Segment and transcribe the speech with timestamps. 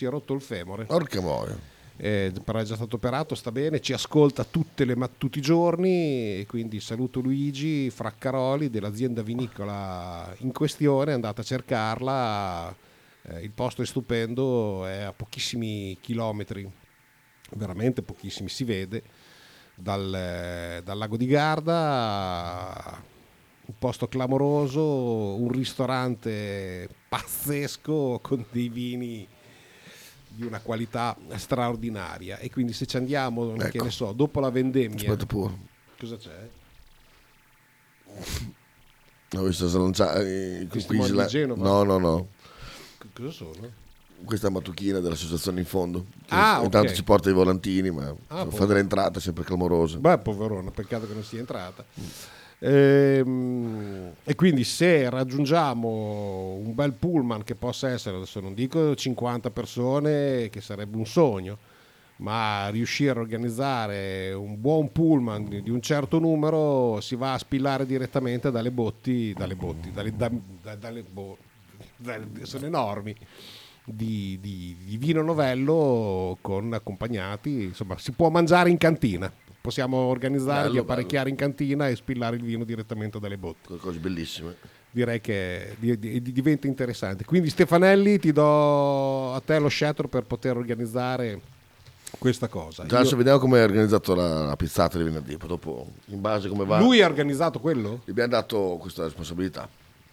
[0.00, 0.86] si è rotto il femore.
[0.86, 1.58] Porca boia.
[1.98, 6.38] Eh, però è già stato operato, sta bene, ci ascolta tutte le, tutti i giorni
[6.38, 12.74] e quindi saluto Luigi Fraccaroli dell'azienda vinicola in questione, andate a cercarla,
[13.24, 16.66] eh, il posto è stupendo, è a pochissimi chilometri,
[17.56, 19.02] veramente pochissimi, si vede
[19.74, 23.08] dal, eh, dal lago di Garda
[23.66, 29.28] un posto clamoroso, un ristorante pazzesco con dei vini
[30.30, 33.68] di una qualità straordinaria e quindi se ci andiamo, ecco.
[33.68, 34.96] che ne so, dopo la vendemmia...
[34.96, 35.58] Aspetta pure.
[35.98, 36.48] Cosa c'è?
[39.36, 40.66] Ho visto slanciare...
[40.68, 41.62] Testimoni di Genova?
[41.62, 42.28] No, no, no.
[43.12, 43.78] Cosa sono?
[44.24, 46.06] Questa mattuchina dell'associazione in fondo.
[46.28, 46.94] Ah, Intanto okay.
[46.94, 49.98] ci porta i volantini, ma Ah, fa delle entrate sempre clamorose.
[49.98, 51.84] Beh, poverona, peccato che non sia entrata.
[51.94, 52.04] Ehm,
[52.62, 60.48] e quindi se raggiungiamo un bel pullman che possa essere, adesso non dico 50 persone,
[60.50, 61.56] che sarebbe un sogno,
[62.16, 67.86] ma riuscire a organizzare un buon pullman di un certo numero si va a spillare
[67.86, 70.30] direttamente dalle botti, dalle botti, dalle, da-
[70.62, 71.38] da- dalle bo-
[71.96, 73.16] dalle- sono enormi.
[73.82, 79.32] Di, di- di vino novello con accompagnati, insomma, si può mangiare in cantina.
[79.60, 83.76] Possiamo organizzare Bello, apparecchiare in cantina e spillare il vino direttamente dalle botti.
[83.76, 84.56] Cose bellissime.
[84.90, 87.24] Direi che di- di- di- diventa interessante.
[87.24, 91.40] Quindi, Stefanelli, ti do a te lo scettro per poter organizzare
[92.18, 92.86] questa cosa.
[92.86, 96.46] Già Io- vediamo come è organizzato la, la pizzata di venerdì, poi dopo in base
[96.46, 96.78] a come va.
[96.80, 98.00] Lui ha organizzato quello?
[98.04, 99.68] Gli abbiamo dato questa responsabilità.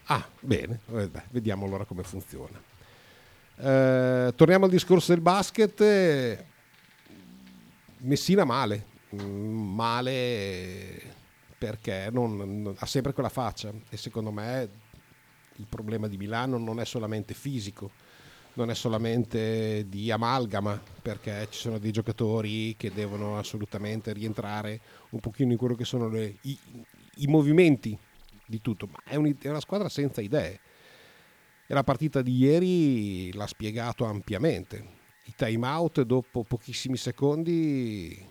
[0.08, 2.62] Ah, bene, Eh, vediamo allora come funziona.
[3.60, 5.82] Eh, torniamo al discorso del basket.
[5.82, 6.46] Eh,
[8.00, 11.16] Messina male, male
[11.58, 14.70] perché non- ha sempre quella faccia e secondo me
[15.56, 17.92] il problema di Milano non è solamente fisico,
[18.54, 24.80] non è solamente di amalgama, perché ci sono dei giocatori che devono assolutamente rientrare
[25.12, 26.58] un pochino in quello che sono le- i,
[27.18, 27.98] i movimenti
[28.46, 30.60] di tutto, ma è, un- è una squadra senza idee.
[31.70, 34.96] E la partita di ieri l'ha spiegato ampiamente.
[35.26, 38.26] I time out dopo pochissimi secondi,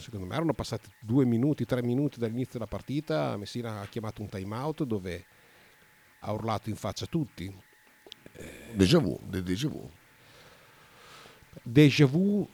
[0.00, 4.28] secondo me erano passati due minuti, tre minuti dall'inizio della partita, Messina ha chiamato un
[4.28, 5.24] time out dove
[6.20, 7.54] ha urlato in faccia a tutti.
[8.74, 9.88] Déjà vu, de- déjà vu.
[11.62, 12.48] Déjà vu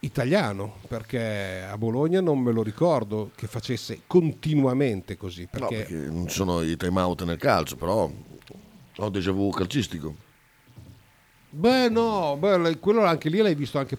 [0.00, 5.42] italiano, perché a Bologna non me lo ricordo che facesse continuamente così.
[5.42, 8.10] No, Perché, perché non sono i time out nel calcio, però
[8.96, 10.30] ho déjà vu calcistico.
[11.54, 13.98] Beh, no, beh, quello anche lì l'hai visto anche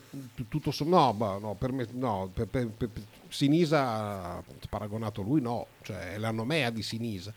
[0.50, 2.90] tutto som- no, no, per me no, per, per- per-
[3.30, 7.32] Sinisa paragonato lui no, cioè è la nomea di Sinisa.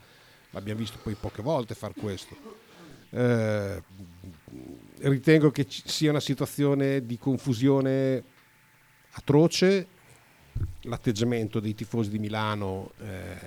[0.51, 2.35] L'abbiamo visto poi poche volte far questo.
[3.11, 3.83] Eh,
[5.01, 8.23] ritengo che ci sia una situazione di confusione
[9.11, 9.87] atroce.
[10.81, 13.37] L'atteggiamento dei tifosi di Milano eh,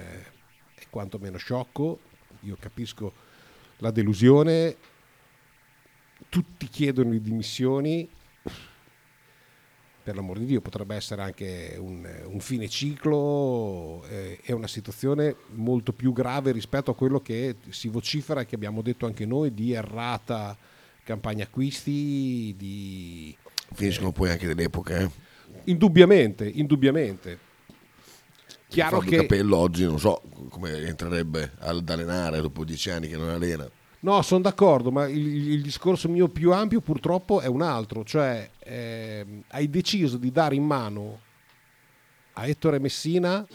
[0.74, 1.98] è quantomeno sciocco.
[2.42, 3.12] Io capisco
[3.78, 4.76] la delusione.
[6.30, 8.08] Tutti chiedono le dimissioni.
[10.02, 14.02] Per l'amor di Dio, potrebbe essere anche un, un fine ciclo.
[14.08, 18.54] eh, è una situazione molto più grave rispetto a quello che si vocifera e che
[18.54, 20.56] abbiamo detto anche noi di errata
[21.04, 23.36] campagna acquisti, di
[23.72, 24.98] Finiscono poi anche delle epoche.
[24.98, 25.10] Eh.
[25.64, 27.38] Indubbiamente, indubbiamente.
[28.68, 33.28] Chiaro che Capello oggi non so come entrerebbe ad allenare dopo dieci anni che non
[33.28, 33.68] allena.
[34.00, 38.50] No, sono d'accordo, ma il, il discorso mio più ampio purtroppo è un altro, cioè
[38.58, 41.20] ehm, hai deciso di dare in mano
[42.34, 43.46] a Ettore Messina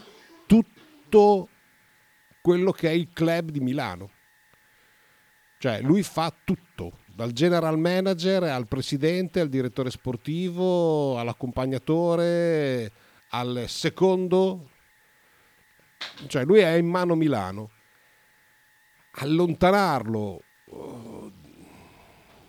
[0.46, 1.50] tutto
[2.42, 4.10] quello che è il club di Milano.
[5.58, 12.92] Cioè lui fa tutto, dal general manager al presidente, al direttore sportivo, all'accompagnatore,
[13.30, 14.70] al secondo.
[16.28, 17.72] Cioè lui è in mano Milano.
[19.18, 21.32] Allontanarlo oh,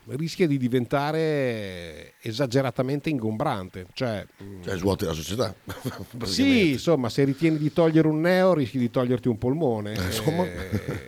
[0.08, 3.86] rischia di diventare esageratamente ingombrante.
[3.92, 5.54] Cioè, mm, Cioè svuoti la società.
[6.24, 9.94] sì, insomma, se ritieni di togliere un neo rischi di toglierti un polmone.
[9.94, 10.44] Eh, insomma.
[10.44, 11.06] E, e-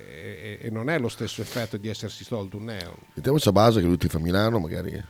[0.60, 2.96] e non è lo stesso effetto di essersi tolto un neo.
[3.14, 5.02] Mettiamoci a base che lui ti fa Milano, magari.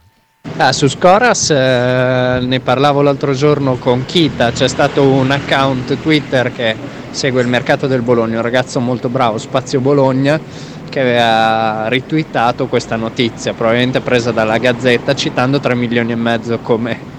[0.57, 6.53] Ah, su Scoras eh, ne parlavo l'altro giorno con Kita, c'è stato un account Twitter
[6.53, 6.75] che
[7.11, 10.41] segue il mercato del Bologna, un ragazzo molto bravo, Spazio Bologna,
[10.89, 17.18] che aveva ritweetato questa notizia, probabilmente presa dalla Gazzetta, citando 3 milioni e mezzo come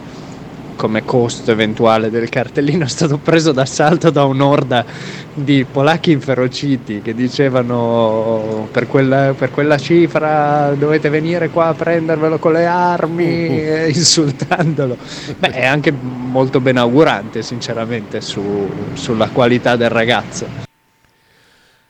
[0.80, 4.86] come costo eventuale del cartellino è stato preso d'assalto da un'orda
[5.34, 12.40] di polacchi inferociti che dicevano per quella, per quella cifra dovete venire qua a prendervelo
[12.40, 13.88] con le armi, uh-huh.
[13.92, 14.96] insultandolo.
[15.38, 20.69] Beh, è anche molto benaugurante sinceramente su, sulla qualità del ragazzo.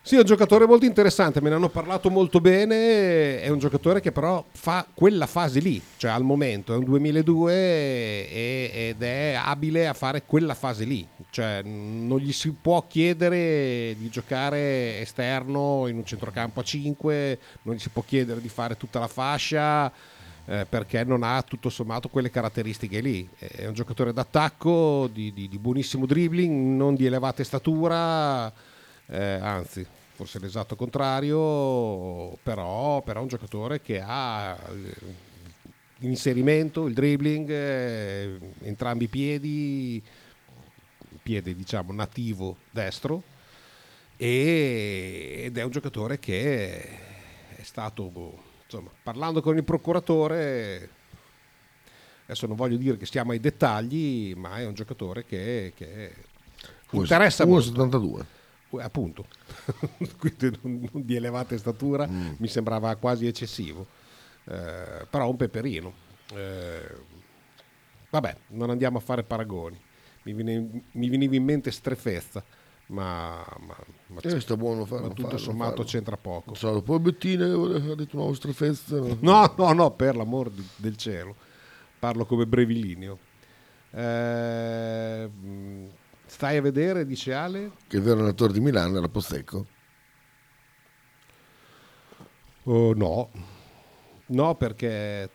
[0.09, 4.01] Sì, è un giocatore molto interessante, me ne hanno parlato molto bene, è un giocatore
[4.01, 9.88] che però fa quella fase lì, cioè al momento, è un 2002 ed è abile
[9.88, 15.97] a fare quella fase lì, cioè non gli si può chiedere di giocare esterno in
[15.97, 19.91] un centrocampo a 5, non gli si può chiedere di fare tutta la fascia
[20.45, 25.47] eh, perché non ha tutto sommato quelle caratteristiche lì, è un giocatore d'attacco, di, di,
[25.47, 28.51] di buonissimo dribbling, non di elevata statura,
[29.05, 34.54] eh, anzi forse l'esatto contrario, però, però è un giocatore che ha
[36.00, 40.04] l'inserimento, il dribbling, eh, entrambi i piedi,
[41.24, 43.24] piede diciamo nativo destro,
[44.18, 46.81] e, ed è un giocatore che
[47.56, 48.12] è stato,
[48.65, 50.89] insomma, parlando con il procuratore,
[52.25, 56.13] adesso non voglio dire che stiamo ai dettagli, ma è un giocatore che, che
[56.89, 58.25] interessa 1,72
[58.81, 59.25] appunto,
[60.18, 60.60] quindi
[60.94, 62.33] di elevata statura, mm.
[62.38, 63.86] mi sembrava quasi eccessivo,
[64.45, 65.94] eh, però un peperino.
[66.33, 66.95] Eh,
[68.10, 69.80] vabbè, non andiamo a fare paragoni,
[70.24, 72.44] mi, viene, mi veniva in mente strefezza,
[72.88, 73.77] ma, ma,
[74.07, 75.86] ma, eh, sta buono fare, ma tutto farlo, sommato farlo.
[75.86, 76.54] c'entra poco.
[76.56, 78.98] So, poi Bettine ha detto una strefezza.
[79.22, 81.36] No, no, no, per l'amor del cielo,
[82.00, 83.18] parlo come brevilineo.
[83.92, 85.30] Eh,
[86.29, 87.71] Stai a vedere, dice Ale?
[87.87, 89.65] Che il vero allenatore di Milano era Postecco?
[92.63, 93.31] Oh, no,
[94.27, 95.27] no perché,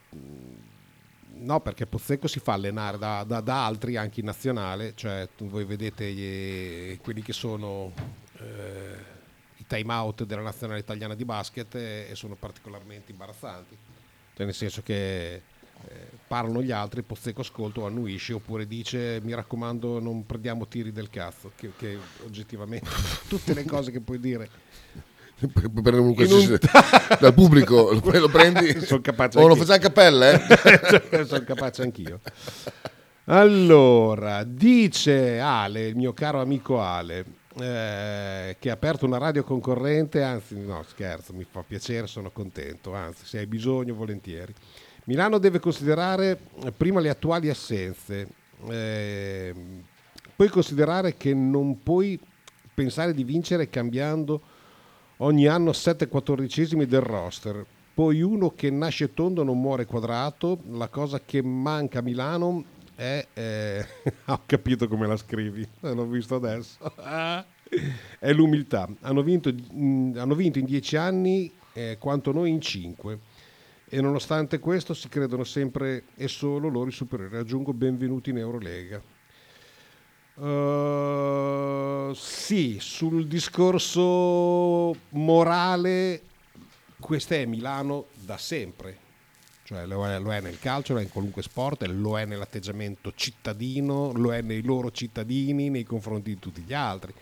[1.33, 5.65] no perché Pozzecco si fa allenare da, da, da, altri anche in nazionale, cioè voi
[5.65, 7.93] vedete gli, quelli che sono
[8.39, 8.97] eh,
[9.57, 13.77] i time out della nazionale italiana di basket e, e sono particolarmente imbarazzanti,
[14.33, 15.43] cioè nel senso che eh,
[16.27, 21.53] parlano gli altri, Pozzecco ascolta annuisce oppure dice mi raccomando non prendiamo tiri del cazzo,
[21.55, 22.89] che, che oggettivamente
[23.29, 24.49] tutte le cose che puoi dire.
[25.41, 25.51] Un...
[27.21, 28.81] dal pubblico lo prendi?
[28.85, 31.25] Sono capace o lo facciamo a cappella eh?
[31.27, 32.21] sono capace anch'io.
[33.27, 37.25] Allora dice Ale il mio caro amico Ale
[37.59, 42.95] eh, che ha aperto una radio concorrente anzi no scherzo mi fa piacere sono contento
[42.95, 44.53] anzi se hai bisogno volentieri
[45.05, 48.27] Milano deve considerare eh, prima le attuali assenze,
[48.69, 49.55] eh,
[50.35, 52.19] poi considerare che non puoi
[52.73, 54.41] pensare di vincere cambiando
[55.19, 57.67] ogni anno 7 quattordicesimi del roster.
[57.93, 62.65] Poi uno che nasce tondo non muore quadrato, la cosa che manca a Milano
[62.95, 63.27] è...
[63.35, 63.87] Eh,
[64.25, 66.79] ho capito come la scrivi, l'ho visto adesso.
[68.19, 68.89] è l'umiltà.
[69.03, 73.19] Hanno vinto, mh, hanno vinto in dieci anni eh, quanto noi in cinque
[73.95, 77.37] e nonostante questo si credono sempre e solo loro i superiori.
[77.37, 79.01] Aggiungo benvenuti in Eurolega.
[80.35, 86.23] Uh, sì, sul discorso morale,
[86.99, 88.99] questa è Milano da sempre,
[89.63, 93.13] cioè lo è, lo è, nel calcio, lo è in qualunque sport, lo è nell'atteggiamento
[93.15, 97.15] cittadino, lo è nei loro cittadini nei confronti di tutti gli altri.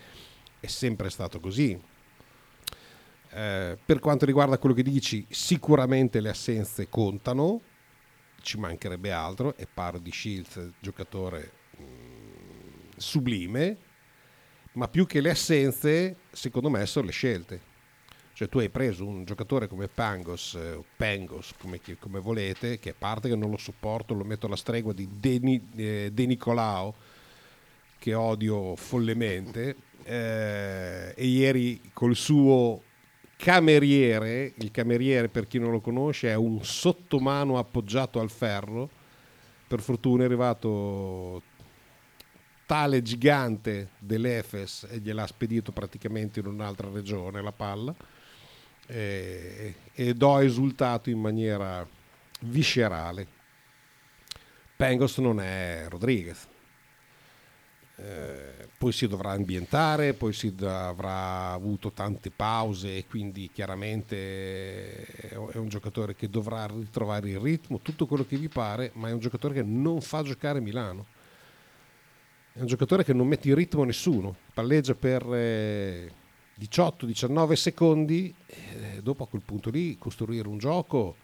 [0.58, 1.78] È sempre stato così.
[3.34, 7.60] Eh, per quanto riguarda quello che dici, sicuramente le assenze contano,
[8.42, 13.76] ci mancherebbe altro, e parlo di Shields, giocatore mh, mm, sublime,
[14.72, 17.70] ma più che le assenze, secondo me sono le scelte.
[18.34, 22.90] Cioè tu hai preso un giocatore come Pangos, eh, o Pangos, come, come, volete, che
[22.90, 26.94] a parte che non lo sopporto, lo metto alla stregua di De, eh, De Nicolao,
[27.98, 32.82] che odio follemente, eh, e ieri col suo
[33.42, 38.88] cameriere, il cameriere per chi non lo conosce è un sottomano appoggiato al ferro,
[39.66, 41.42] per fortuna è arrivato
[42.66, 47.92] tale gigante dell'Efes e gliel'ha spedito praticamente in un'altra regione la palla
[48.86, 51.84] ed ho esultato in maniera
[52.42, 53.26] viscerale.
[54.76, 56.46] Pengos non è Rodriguez,
[57.96, 58.31] eh,
[58.82, 65.68] poi si dovrà ambientare, poi si avrà avuto tante pause e quindi chiaramente è un
[65.68, 69.54] giocatore che dovrà ritrovare il ritmo, tutto quello che vi pare, ma è un giocatore
[69.54, 71.06] che non fa giocare Milano.
[72.52, 75.26] È un giocatore che non mette in ritmo nessuno, palleggia per
[76.58, 81.14] 18-19 secondi e dopo a quel punto lì costruire un gioco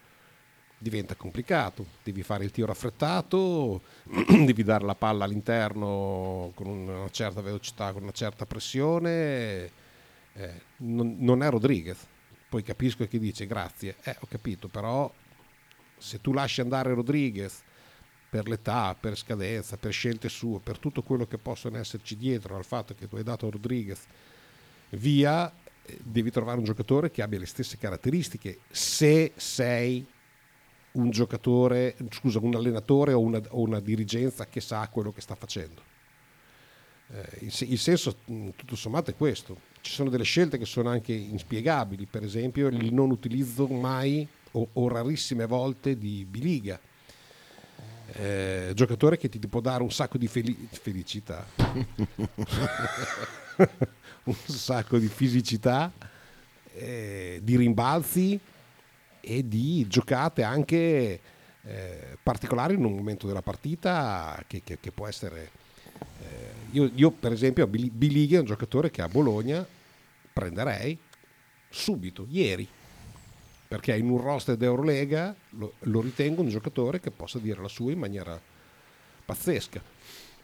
[0.79, 3.83] diventa complicato, devi fare il tiro affrettato,
[4.31, 9.71] devi dare la palla all'interno con una certa velocità, con una certa pressione,
[10.35, 11.99] eh, non, non, è Rodriguez.
[12.49, 15.13] Poi capisco che dice grazie, eh, ho capito, però
[15.99, 17.63] se tu lasci andare Rodriguez
[18.31, 22.65] per l'età, per scadenza, per scelte sue, per tutto quello che possono esserci dietro al
[22.65, 24.07] fatto che tu hai dato Rodriguez
[24.91, 28.61] via, eh, devi trovare un giocatore che abbia le stesse caratteristiche.
[28.71, 30.07] Se sei
[30.93, 35.35] un giocatore, scusa, un allenatore o una, o una dirigenza che sa quello che sta
[35.35, 35.83] facendo.
[37.11, 38.17] Eh, il, il, senso
[38.57, 39.61] tutto sommato è questo.
[39.81, 44.69] Ci sono delle scelte che sono anche inspiegabili, per esempio il non utilizzo mai o,
[44.73, 46.79] o rarissime volte di biliga.
[48.13, 51.47] Eh, giocatore che ti può dare un sacco di fel- felicità,
[54.25, 55.93] un sacco di fisicità,
[56.75, 58.41] eh, di rimbalzi
[59.29, 61.21] e di giocate anche
[61.61, 65.51] eh, particolari in un momento della partita che, che, che può essere...
[66.23, 69.67] Eh, io, io, per esempio Bilighi è un giocatore che a Bologna
[70.33, 70.99] prenderei
[71.69, 72.67] subito, ieri,
[73.69, 77.93] perché in un roster d'Eurolega lo, lo ritengo un giocatore che possa dire la sua
[77.93, 78.41] in maniera
[79.27, 79.83] pazzesca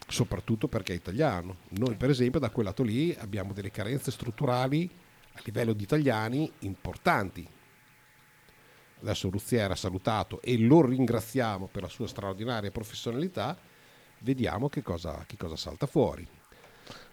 [0.07, 1.57] soprattutto perché è italiano.
[1.71, 4.91] Noi per esempio da quel lato lì abbiamo delle carenze strutturali
[5.33, 7.49] a livello di italiani importanti
[9.05, 13.57] adesso Ruzziera ha salutato e lo ringraziamo per la sua straordinaria professionalità,
[14.21, 16.27] vediamo che cosa, che cosa salta fuori.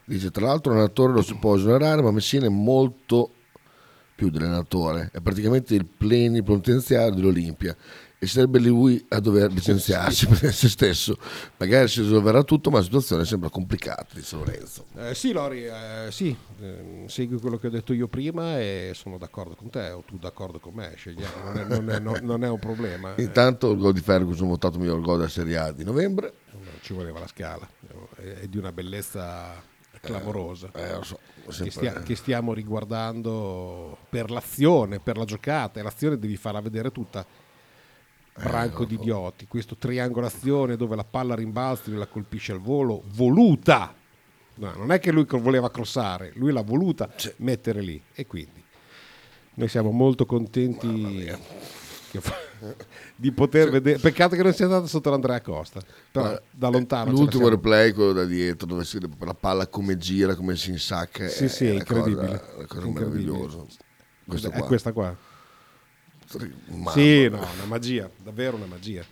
[0.03, 3.31] Dice tra l'altro l'allenatore lo si può esonerare, ma Messina è molto
[4.15, 7.75] più dell'allenatore, è praticamente il plenipotenziario dell'Olimpia
[8.24, 11.18] e sarebbe lui a dover licenziarsi per se stesso.
[11.58, 14.86] Magari si risolverà tutto, ma la situazione sembra complicata, dice Lorenzo.
[14.96, 19.18] Eh, sì, Lori, eh, sì, eh, segui quello che ho detto io prima e sono
[19.18, 22.44] d'accordo con te, o tu d'accordo con me, scegliamo, non è, non è, non, non
[22.44, 23.16] è un problema.
[23.18, 26.34] Intanto il gol di Ferguson votato miglior gol della Serie A di novembre.
[26.82, 27.68] Ci voleva la scala,
[28.18, 31.20] è di una bellezza clamorosa eh, eh, so,
[31.63, 36.92] che, stia, che, stiamo riguardando per l'azione, per la giocata e l'azione devi farla vedere
[36.92, 37.25] tutta
[38.33, 39.47] branco di idioti.
[39.47, 43.93] Questa triangolazione dove la palla rimbalza e la colpisce al volo, voluta.
[44.55, 47.33] No, non è che lui voleva crossare, lui l'ha voluta cioè.
[47.38, 48.01] mettere lì.
[48.13, 48.63] E quindi
[49.55, 51.31] noi siamo molto contenti
[53.15, 54.00] di poter cioè, vedere.
[54.00, 55.81] Peccato che non sia andato sotto l'Andrea Costa.
[56.11, 57.11] Però da lontano.
[57.11, 61.27] L'ultimo replay, quello da dietro, dove si la palla come gira, come si insacca.
[61.27, 62.39] Sì, è, sì, è incredibile.
[62.39, 63.65] Cosa, una cosa meravigliosa.
[64.51, 65.15] È questa qua.
[66.67, 66.91] Mamma.
[66.91, 69.03] Sì, no, una magia, davvero una magia.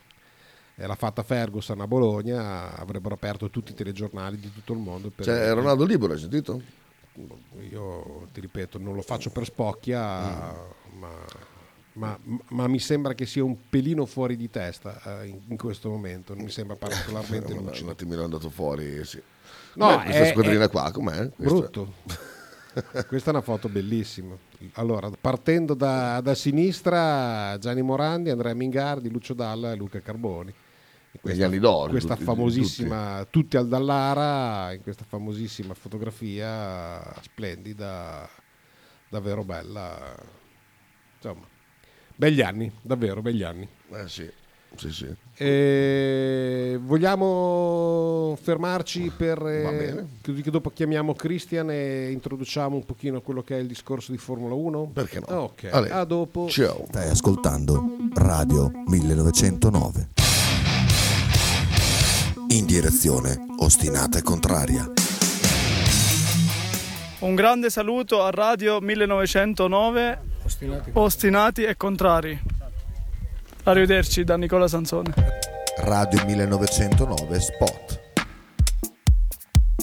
[0.75, 5.09] E l'ha fatta Ferguson a Bologna, avrebbero aperto tutti i telegiornali di tutto il mondo.
[5.09, 6.61] Per cioè, Ronaldo Libero, hai sentito?
[7.69, 10.99] Io ti ripeto, non lo faccio per spocchia, mm.
[10.99, 11.09] ma,
[11.93, 15.89] ma, ma, mi sembra che sia un pelino fuori di testa eh, in, in, questo
[15.89, 17.85] momento, non mi sembra particolarmente lucido.
[17.85, 19.21] Un attimino è andato fuori, sì.
[19.73, 21.29] No, Beh, questa è, squadrina è qua, com'è?
[21.35, 21.93] Brutto.
[22.03, 22.37] Questa
[22.93, 24.37] è una foto bellissima.
[24.73, 30.53] Allora, partendo da, da sinistra, Gianni Morandi, Andrea Mingardi, Lucio Dalla e Luca Carboni.
[31.19, 31.89] Questa, anni d'oro.
[31.89, 33.31] Questa tutti, famosissima, tutti.
[33.31, 38.29] tutti al Dallara, in questa famosissima fotografia splendida,
[39.09, 40.15] davvero bella.
[41.15, 41.47] Insomma,
[42.15, 43.67] begli anni, davvero begli anni.
[43.91, 44.31] Eh sì.
[44.75, 45.07] Sì, sì.
[45.41, 53.55] Eh, vogliamo fermarci per eh, che dopo chiamiamo Christian e introduciamo un pochino quello che
[53.55, 54.91] è il discorso di Formula 1?
[54.93, 55.43] Perché no?
[55.43, 56.49] Ok, Ale, a dopo.
[56.49, 56.85] Ciao.
[56.89, 57.83] Stai ascoltando
[58.15, 60.09] Radio 1909.
[62.49, 64.91] In direzione ostinata e contraria.
[67.19, 70.21] Un grande saluto a Radio 1909.
[70.43, 72.58] Ostinati, ostinati e contrari.
[73.69, 75.13] Arrivederci da Nicola Sansone.
[75.81, 78.01] Radio 1909 Spot.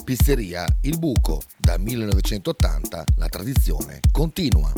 [0.02, 1.40] Pizzeria Il Buco.
[1.56, 4.72] Da 1980 la tradizione continua.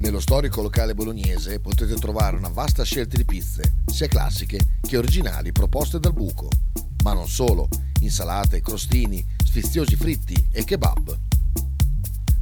[0.00, 5.52] Nello storico locale bolognese potete trovare una vasta scelta di pizze, sia classiche che originali
[5.52, 6.48] proposte dal buco.
[7.04, 7.68] Ma non solo,
[8.00, 11.31] insalate, crostini, sfiziosi fritti e kebab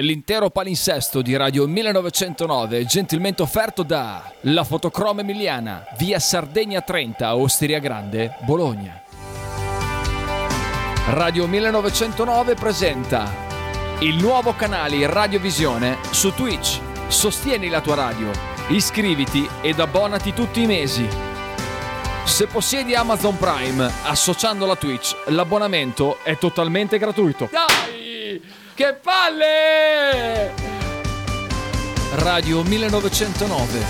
[0.00, 7.36] L'intero palinsesto di Radio 1909 è gentilmente offerto da La Fotocroma Emiliana, via Sardegna 30,
[7.36, 9.02] Osteria Grande, Bologna.
[11.08, 13.30] Radio 1909 presenta
[13.98, 16.80] il nuovo canale Radiovisione su Twitch.
[17.08, 18.30] Sostieni la tua radio,
[18.68, 21.06] iscriviti ed abbonati tutti i mesi.
[22.24, 27.50] Se possiedi Amazon Prime associando la Twitch, l'abbonamento è totalmente gratuito.
[27.50, 28.40] Dai!
[28.80, 29.89] Che palle!
[32.22, 33.80] Radio 1909.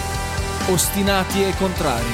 [0.69, 2.07] Ostinati e contrari.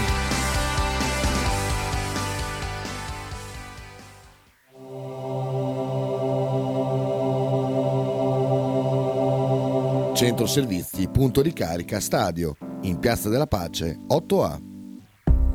[10.14, 14.58] Centro Servizi, punto ricarica, stadio, in Piazza della Pace, 8A.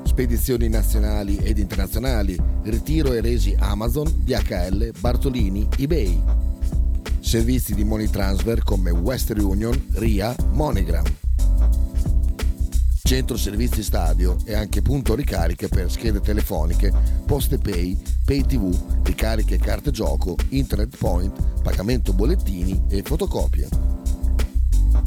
[0.03, 6.40] Spedizioni nazionali ed internazionali, ritiro e resi Amazon, DHL, Bartolini, eBay.
[7.31, 11.05] Servizi di money transfer come Western Union, RIA, MoneyGram.
[13.03, 16.91] Centro Servizi Stadio e anche punto ricariche per schede telefoniche,
[17.25, 23.69] poste pay, pay tv, ricariche carte gioco, internet point, pagamento bollettini e fotocopie.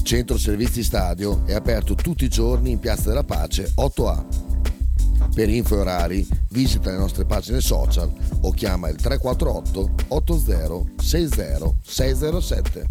[0.03, 4.25] Centro Servizi Stadio è aperto tutti i giorni in Piazza della Pace 8A.
[5.35, 8.09] Per info e orari visita le nostre pagine social
[8.43, 12.91] o chiama il 348 80 60 607.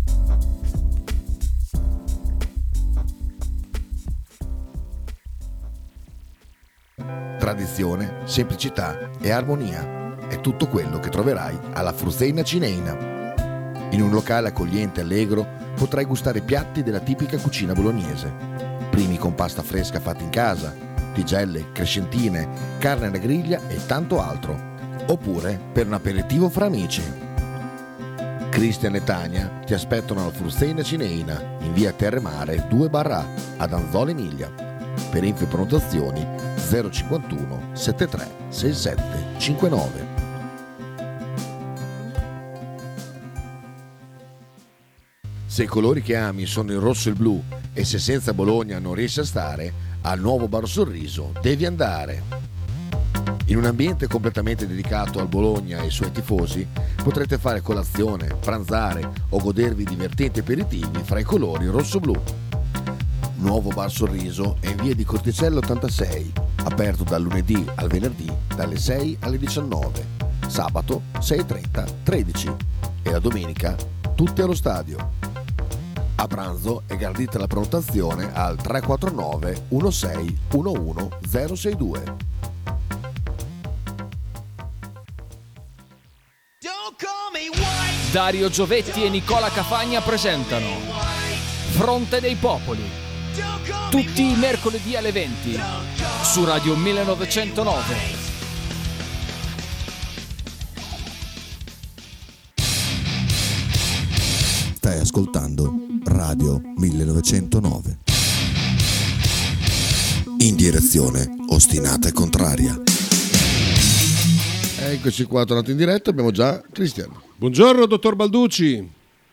[7.39, 13.31] Tradizione, semplicità e armonia è tutto quello che troverai alla Fruzeina Cineina.
[13.91, 18.31] In un locale accogliente e allegro potrai gustare piatti della tipica cucina bolognese.
[18.89, 24.71] Primi con pasta fresca fatta in casa, tigelle, crescentine, carne alla griglia e tanto altro.
[25.07, 27.01] Oppure per un aperitivo fra amici.
[28.49, 33.25] Cristian e Tania ti aspettano alla Frusteina Cineina in via Terremare 2 barra
[33.57, 34.51] ad Anzola Emilia.
[35.09, 40.21] Per info e prenotazioni 051 73 67 59.
[45.53, 47.39] Se i colori che ami sono il rosso e il blu
[47.73, 49.71] e se senza Bologna non riesci a stare,
[50.03, 52.41] al nuovo Bar Sorriso devi andare.
[53.45, 56.67] In un ambiente completamente dedicato al Bologna e ai suoi tifosi,
[57.01, 62.15] potrete fare colazione, pranzare o godervi divertenti aperitivi fra i colori rosso-blu.
[63.35, 66.31] Nuovo Bar Sorriso è in via di Corticello 86,
[66.63, 70.05] aperto dal lunedì al venerdì dalle 6 alle 19,
[70.47, 72.55] sabato 6.30 13
[73.03, 73.75] e la domenica
[74.15, 75.32] tutti allo stadio.
[76.23, 82.15] A pranzo è gradita la prenotazione al 349 16 11 062.
[88.09, 90.67] Dario Giovetti e Nicola Cafagna presentano
[91.71, 92.89] Fronte dei Popoli.
[93.89, 95.59] Tutti i mercoledì alle 20
[96.21, 98.21] su Radio 1909.
[104.75, 107.97] Stai ascoltando Radio 1909.
[110.39, 112.79] In direzione ostinata e contraria.
[114.79, 117.09] Eccoci qua, tornato in diretta, abbiamo già Cristian.
[117.37, 118.91] Buongiorno, dottor Balducci.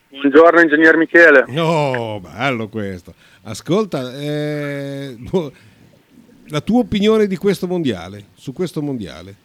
[0.09, 1.45] Buongiorno, ingegner Michele.
[1.59, 3.13] Oh, bello questo.
[3.43, 5.17] Ascolta, eh,
[6.47, 9.35] la tua opinione di questo mondiale, su questo mondiale?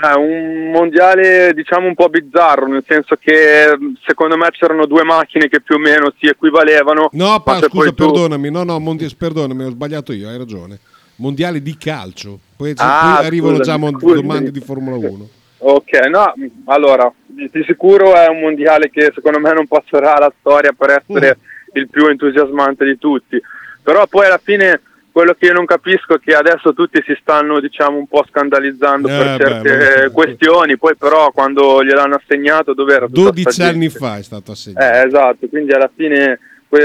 [0.00, 3.66] È un mondiale diciamo un po' bizzarro, nel senso che
[4.06, 7.10] secondo me c'erano due macchine che più o meno si equivalevano.
[7.12, 10.78] No, pa, scusa, poi tu- perdonami, no, no, mondi- perdonami, ho sbagliato io, hai ragione.
[11.16, 15.28] Mondiale di calcio, poi, Ah, poi arrivano scusami, già mon- domande di Formula 1.
[15.58, 16.32] Ok, no,
[16.64, 21.02] allora, di, di sicuro è un mondiale che secondo me non passerà alla storia per
[21.06, 21.38] essere
[21.74, 23.38] il più entusiasmante di tutti.
[23.82, 24.80] Però poi alla fine
[25.12, 29.08] quello che io non capisco è che adesso tutti si stanno diciamo un po' scandalizzando
[29.08, 30.10] Eh, per certe beh.
[30.10, 33.98] questioni, poi però quando gliel'hanno assegnato dov'era tutta 12 sta anni gente?
[33.98, 34.84] fa è stato assegnato.
[34.84, 36.38] Eh, esatto, quindi alla fine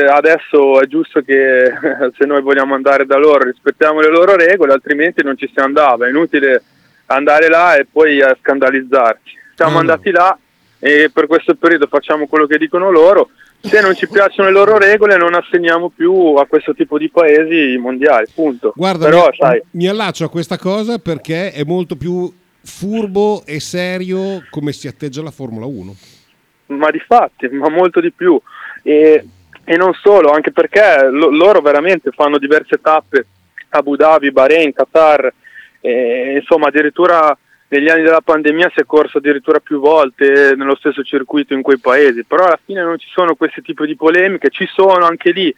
[0.09, 1.71] adesso è giusto che
[2.17, 6.05] se noi vogliamo andare da loro rispettiamo le loro regole, altrimenti non ci si andava,
[6.07, 6.63] è inutile
[7.07, 9.37] andare là e poi a scandalizzarci.
[9.55, 9.79] Siamo no.
[9.79, 10.37] andati là
[10.79, 13.29] e per questo periodo facciamo quello che dicono loro,
[13.67, 17.73] se non ci piacciono le loro regole non assegniamo più a questo tipo di paesi
[17.73, 18.73] i mondiali, punto.
[18.75, 22.31] Guarda, Però mi, sai, mi allaccio a questa cosa perché è molto più
[22.63, 25.95] furbo e serio come si atteggia la Formula 1.
[26.67, 28.39] ma di fatti, ma molto di più.
[28.81, 29.23] E,
[29.63, 33.25] e non solo, anche perché lo- loro veramente fanno diverse tappe,
[33.69, 35.31] Abu Dhabi, Bahrain, Qatar,
[35.81, 41.03] e, insomma addirittura negli anni della pandemia si è corso addirittura più volte nello stesso
[41.03, 44.67] circuito in quei paesi, però alla fine non ci sono questi tipi di polemiche, ci
[44.71, 45.53] sono anche lì,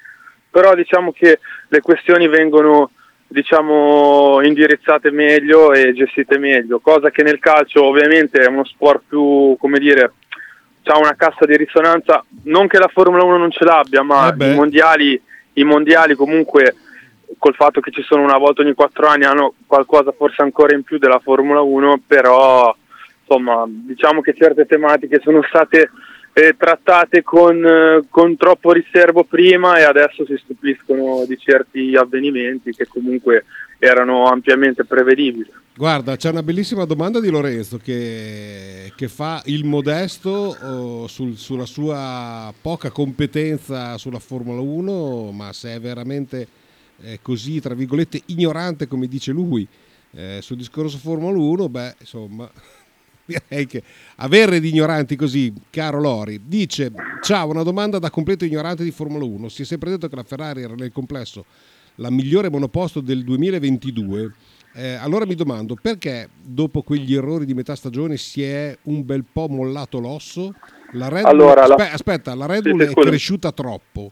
[0.50, 2.91] però diciamo che le questioni vengono
[3.30, 9.56] diciamo indirizzate meglio e gestite meglio, cosa che nel calcio ovviamente è uno sport più,
[9.60, 10.13] come dire,
[10.84, 14.52] ha una cassa di risonanza, non che la Formula 1 non ce l'abbia, ma Eh
[14.52, 15.22] i mondiali,
[15.54, 16.74] i mondiali comunque
[17.38, 20.84] col fatto che ci sono una volta ogni quattro anni hanno qualcosa forse ancora in
[20.84, 22.76] più della Formula 1, però
[23.22, 25.90] insomma diciamo che certe tematiche sono state
[26.34, 32.72] eh, trattate con, eh, con troppo riservo prima e adesso si stupiscono di certi avvenimenti
[32.72, 33.46] che comunque
[33.80, 35.52] erano ampiamente prevedibili.
[35.76, 41.66] Guarda, c'è una bellissima domanda di Lorenzo che, che fa il modesto oh, sul- sulla
[41.66, 46.48] sua poca competenza sulla Formula 1, ma se è veramente
[47.01, 49.67] eh, così, tra virgolette, ignorante come dice lui
[50.12, 52.49] eh, sul discorso Formula 1, beh, insomma,
[53.25, 53.83] direi che
[54.17, 59.25] avere di ignoranti così, caro Lori, dice, ciao, una domanda da completo ignorante di Formula
[59.25, 61.45] 1, si è sempre detto che la Ferrari era nel complesso
[61.99, 64.31] la migliore monoposto del 2022.
[64.75, 69.23] Eh, allora mi domando perché dopo quegli errori di metà stagione si è un bel
[69.31, 70.53] po' mollato l'osso?
[70.93, 73.07] La Red Bull, Allora, la- aspe- aspetta, la Red Bull sì, è scusa.
[73.10, 74.12] cresciuta troppo.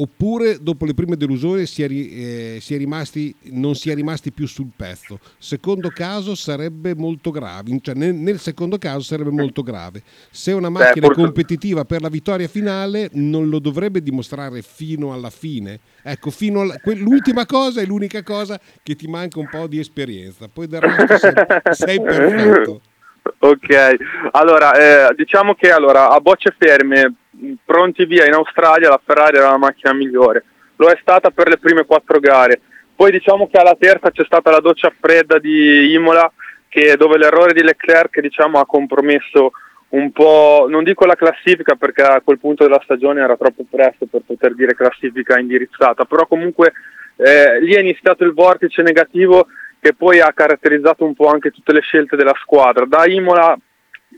[0.00, 4.30] Oppure dopo le prime delusioni si è, eh, si è rimasti, non si è rimasti
[4.30, 5.18] più sul pezzo.
[5.38, 10.02] Secondo caso sarebbe molto grave, cioè nel, nel secondo caso sarebbe molto grave.
[10.30, 15.12] Se una macchina forse- è competitiva per la vittoria finale non lo dovrebbe dimostrare fino
[15.12, 15.80] alla fine.
[16.02, 19.80] Ecco, fino alla- que- l'ultima cosa è l'unica cosa che ti manca un po' di
[19.80, 20.48] esperienza.
[20.48, 21.32] Poi del resto sei,
[21.70, 22.80] sei perfetto.
[23.40, 23.96] Ok,
[24.32, 24.72] allora
[25.10, 27.14] eh, diciamo che allora, a bocce ferme,
[27.64, 30.44] pronti via in Australia, la Ferrari era la macchina migliore.
[30.76, 32.60] Lo è stata per le prime quattro gare.
[32.94, 36.30] Poi diciamo che alla terza c'è stata la doccia fredda di Imola,
[36.68, 39.52] che, dove l'errore di Leclerc diciamo, ha compromesso
[39.90, 44.06] un po', non dico la classifica perché a quel punto della stagione era troppo presto
[44.06, 46.72] per poter dire classifica indirizzata, però comunque
[47.16, 49.46] eh, lì è iniziato il vortice negativo
[49.80, 52.84] che poi ha caratterizzato un po' anche tutte le scelte della squadra.
[52.84, 53.56] Da Imola,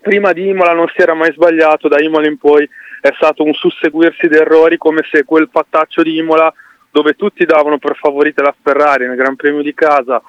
[0.00, 2.68] prima di Imola non si era mai sbagliato, da Imola in poi
[3.00, 6.52] è stato un susseguirsi di errori come se quel pattaccio di Imola
[6.90, 10.22] dove tutti davano per favorite la Ferrari nel Gran Premio di casa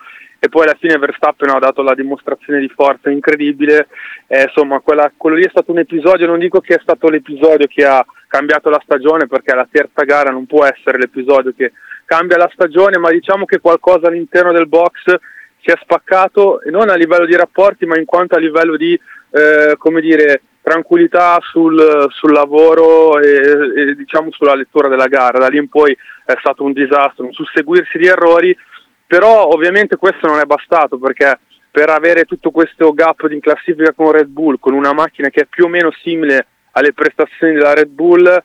[0.44, 3.88] e poi alla fine Verstappen ha dato la dimostrazione di forza incredibile,
[4.26, 7.68] eh, insomma quella- quello lì è stato un episodio, non dico che è stato l'episodio
[7.68, 11.74] che ha cambiato la stagione perché la terza gara non può essere l'episodio che
[12.06, 15.14] cambia la stagione, ma diciamo che qualcosa all'interno del box
[15.62, 19.76] si è spaccato non a livello di rapporti ma in quanto a livello di eh,
[19.78, 23.28] come dire tranquillità sul, sul lavoro e,
[23.76, 25.40] e, diciamo sulla lettura della gara.
[25.40, 25.96] Da lì in poi
[26.26, 28.56] è stato un disastro un susseguirsi di errori
[29.06, 34.12] però ovviamente questo non è bastato perché per avere tutto questo gap di classifica con
[34.12, 37.90] Red Bull con una macchina che è più o meno simile alle prestazioni della Red
[37.90, 38.44] Bull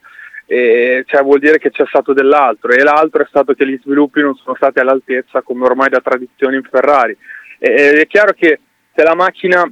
[0.49, 2.71] eh, cioè vuol dire che c'è stato dell'altro.
[2.71, 6.55] E l'altro è stato che gli sviluppi non sono stati all'altezza come ormai da tradizione
[6.55, 7.15] in Ferrari.
[7.59, 8.59] E, è chiaro che
[8.95, 9.69] se la macchina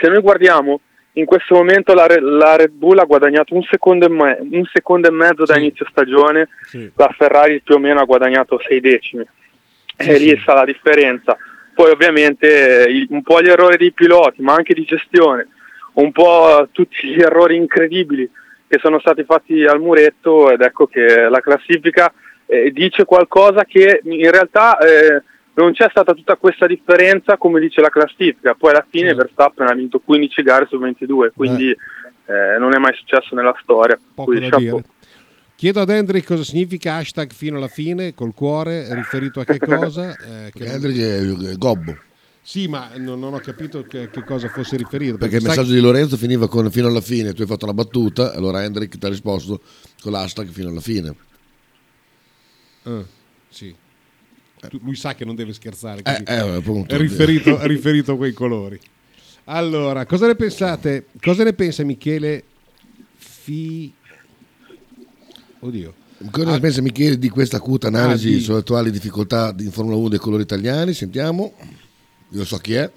[0.00, 0.80] se noi guardiamo
[1.18, 5.08] in questo momento la, la Red Bull ha guadagnato un secondo e, me- un secondo
[5.08, 5.60] e mezzo da Sì.
[5.60, 6.90] inizio stagione Sì.
[6.94, 9.26] la Ferrari più o meno ha guadagnato sei decimi
[9.96, 11.36] Sì, e lì sta la differenza
[11.74, 15.48] poi ovviamente un po' gli errori dei piloti ma anche di gestione
[15.94, 18.28] un po' tutti gli errori incredibili
[18.68, 22.12] che sono stati fatti al muretto ed ecco che la classifica
[22.46, 25.22] eh, dice qualcosa che in realtà eh,
[25.62, 29.22] non c'è stata tutta questa differenza come dice la classifica, poi alla fine Certo.
[29.22, 33.98] Verstappen ha vinto 15 gare su 22, quindi eh, non è mai successo nella storia.
[34.26, 34.84] Dire.
[35.56, 40.10] Chiedo ad Hendrik cosa significa hashtag fino alla fine, col cuore, riferito a che cosa?
[40.12, 41.96] Eh, che- Perché Hendrik è, è gobbo.
[42.40, 45.18] Sì, ma non, non ho capito che, che cosa fosse riferito.
[45.18, 47.74] Perché il sai- messaggio di Lorenzo finiva con fino alla fine, tu hai fatto una
[47.74, 49.60] battuta, allora Hendrik ti ha risposto
[50.00, 51.14] con l'hashtag fino alla fine.
[52.84, 53.02] Ah,
[53.48, 53.74] sì.
[54.82, 56.94] Lui sa che non deve scherzare, Eh, quindi eh, appunto.
[56.94, 58.78] è, riferito, riferito a quei colori.
[59.44, 61.06] Allora, cosa ne pensate?
[61.20, 62.42] Cosa ne pensa Michele
[63.16, 63.92] Fi...
[65.60, 65.94] Oddio.
[66.30, 69.96] Cosa Ah, pensa Michele di questa acuta analisi Ah, di- sulle attuali difficoltà in Formula
[69.96, 70.92] 1 dei colori italiani?
[70.92, 71.52] Sentiamo.
[72.30, 72.90] Io so chi è.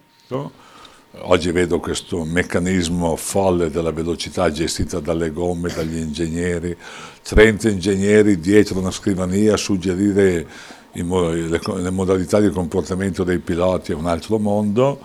[1.23, 6.75] Oggi vedo questo meccanismo folle della velocità gestita dalle gomme, dagli ingegneri,
[7.21, 10.47] 30 ingegneri dietro una scrivania a suggerire
[10.93, 14.99] le, modalità di comportamento dei piloti è un altro mondo.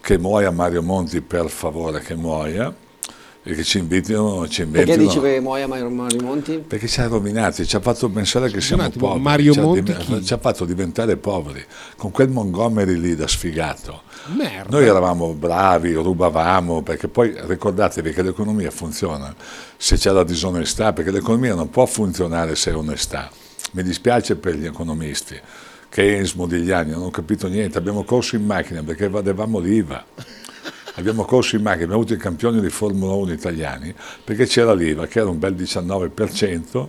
[0.00, 2.74] che muoia Mario Monti per favore che muoia
[3.42, 4.86] e che ci invitino, ci invitino.
[4.86, 6.58] Perché dici che muoia Mario Mario Monti?
[6.58, 9.62] Perché ci ha rovinati, ci ha fatto pensare che siamo attimo, poveri, Mario ci, ha
[9.62, 10.24] Monti chi?
[10.24, 11.64] ci ha fatto diventare poveri
[11.96, 14.02] con quel Montgomery lì da sfigato.
[14.36, 14.76] Merda.
[14.76, 19.34] Noi eravamo bravi, rubavamo, perché poi ricordatevi che l'economia funziona
[19.76, 23.30] se c'è la disonestà, perché l'economia non può funzionare se è onestà.
[23.72, 25.38] Mi dispiace per gli economisti.
[25.88, 30.04] Keynes, Modigliani, non ho capito niente, abbiamo corso in macchina perché evadevamo l'IVA.
[30.94, 35.06] Abbiamo corso in macchina, abbiamo avuto i campioni di Formula 1 italiani perché c'era l'IVA
[35.06, 36.88] che era un bel 19%.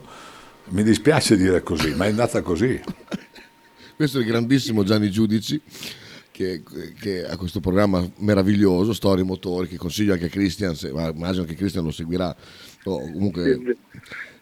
[0.69, 2.79] Mi dispiace dire così, ma è andata così.
[3.95, 5.61] Questo è il grandissimo Gianni Giudici
[6.31, 6.63] che,
[6.99, 11.45] che ha questo programma meraviglioso, Storie Motori, che consiglio anche a Christian, se, ma immagino
[11.45, 12.35] che Christian lo seguirà,
[12.85, 13.77] o comunque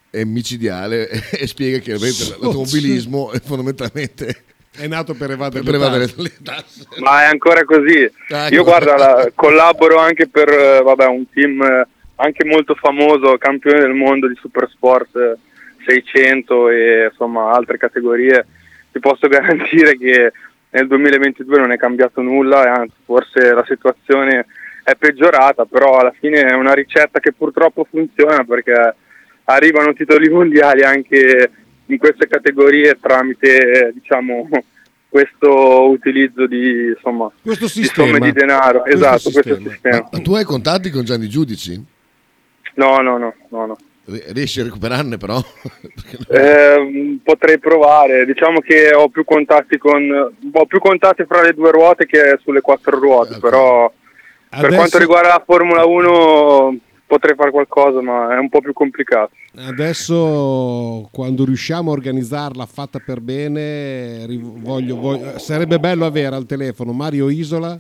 [0.10, 5.78] è micidiale e spiega che ovviamente l'automobilismo è fondamentalmente È nato per evadere, per le
[5.78, 6.22] evadere tasse.
[6.22, 6.86] le tasse.
[7.00, 8.10] Ma è ancora così.
[8.30, 8.64] Ah, Io ecco.
[8.64, 13.94] guarda, la- collaboro anche per eh, vabbè, un team eh, anche molto famoso, campione del
[13.94, 15.38] mondo di Supersport eh,
[15.86, 18.46] 600 e insomma altre categorie.
[18.92, 20.32] Ti posso garantire che
[20.72, 24.46] nel 2022 non è cambiato nulla e anzi forse la situazione
[24.84, 28.96] è peggiorata, però alla fine è una ricetta che purtroppo funziona perché
[29.54, 31.52] arrivano titoli mondiali anche
[31.88, 34.48] in queste categorie tramite eh, diciamo
[35.10, 38.08] questo utilizzo di insomma Questo di sistema.
[38.08, 39.70] somme di denaro Questo esatto questo sistema.
[39.72, 41.84] sistema Ma tu hai contatti con Gianni Giudici?
[42.76, 43.78] no no no no, no.
[44.32, 45.40] Riesci a recuperarne però?
[46.32, 51.72] Eh, potrei provare diciamo che ho più contatti con ho più contatti fra le due
[51.72, 53.40] ruote che sulle quattro ruote Ok.
[53.40, 53.92] però
[54.50, 56.78] per Adesso- quanto riguarda la Formula 1
[57.10, 63.00] potrei fare qualcosa ma è un po' più complicato Adesso, quando riusciamo a organizzarla fatta
[63.04, 67.78] per bene, voglio- voglio- sarebbe bello avere al telefono Mario Isola,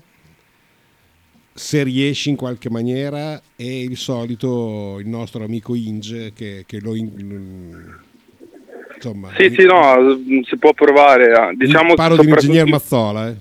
[1.54, 6.96] se riesci in qualche maniera, e il solito, il nostro amico Inge, che, che lo...
[6.96, 7.96] in-
[8.96, 13.30] insomma, sì sì no si può provare diciamo parlo soprattutto- dell'ingegner Mazzola.
[13.30, 13.36] eh.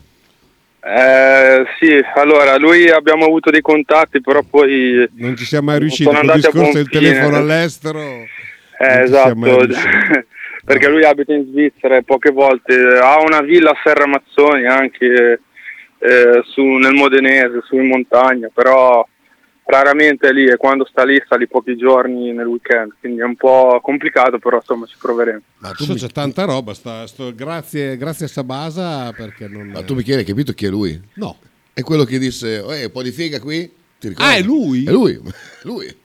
[0.90, 6.08] Eh, sì, allora lui abbiamo avuto dei contatti, però poi Non ci siamo mai riusciti.
[6.08, 8.00] andati a discorso del telefono all'estero.
[8.00, 9.34] eh, esatto,
[10.64, 15.40] perché lui abita in Svizzera e poche volte ha una villa a Serramazzoni anche
[15.98, 19.06] eh, su, nel Modenese, su in montagna, però
[19.70, 23.24] raramente è lì e quando sta lì sta lì pochi giorni nel weekend, quindi è
[23.24, 25.40] un po' complicato, però insomma ci proveremo.
[25.58, 26.72] Ma tu, mi, c'è tanta roba.
[26.72, 29.68] sta- sto- grazie, grazie a Sabasa perché non.
[29.68, 30.98] ma tu Michele hai capito chi è lui?
[31.14, 31.36] No.
[31.72, 33.70] È quello che disse, "Eh, un po' di figa qui?
[34.00, 34.32] Ti ricordi?
[34.32, 34.84] Ah, è lui?
[34.84, 35.20] È lui,
[35.62, 35.96] lui.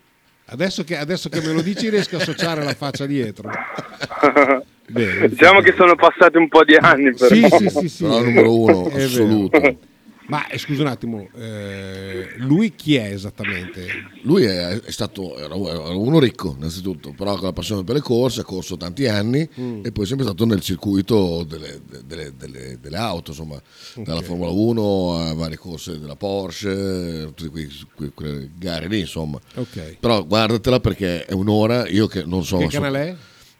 [0.45, 3.49] Adesso che, adesso che me lo dici riesco a associare la faccia dietro.
[4.85, 7.33] Bene, diciamo che sono passati un po' di anni, però.
[7.33, 8.03] Sì, sì, sì, sì.
[8.03, 9.77] Però il numero uno, assoluto.
[10.27, 13.87] Ma eh, scusa un attimo, eh, lui chi è esattamente?
[14.21, 18.39] Lui è, è stato era uno ricco, innanzitutto, però con la passione per le corse,
[18.41, 19.81] ha corso tanti anni Mm.
[19.85, 23.61] e poi è sempre stato nel circuito delle, delle- delle- delle auto, insomma,
[23.95, 29.39] dalla Formula 1 a varie corse della Porsche, tutte quei- que- quelle gare lì, insomma.
[29.55, 29.97] Ok.
[29.99, 32.57] Però guardatela perché è un'ora, io che non so...
[32.57, 33.15] Che canale è?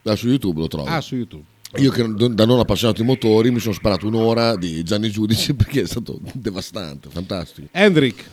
[0.09, 0.87] Ah, su YouTube lo trovo.
[0.87, 1.43] Ah, su YouTube.
[1.77, 5.81] Io che da non appassionato di motori mi sono sparato un'ora di Gianni Giudici perché
[5.81, 7.67] è stato devastante, fantastico.
[7.71, 8.23] Hendrik,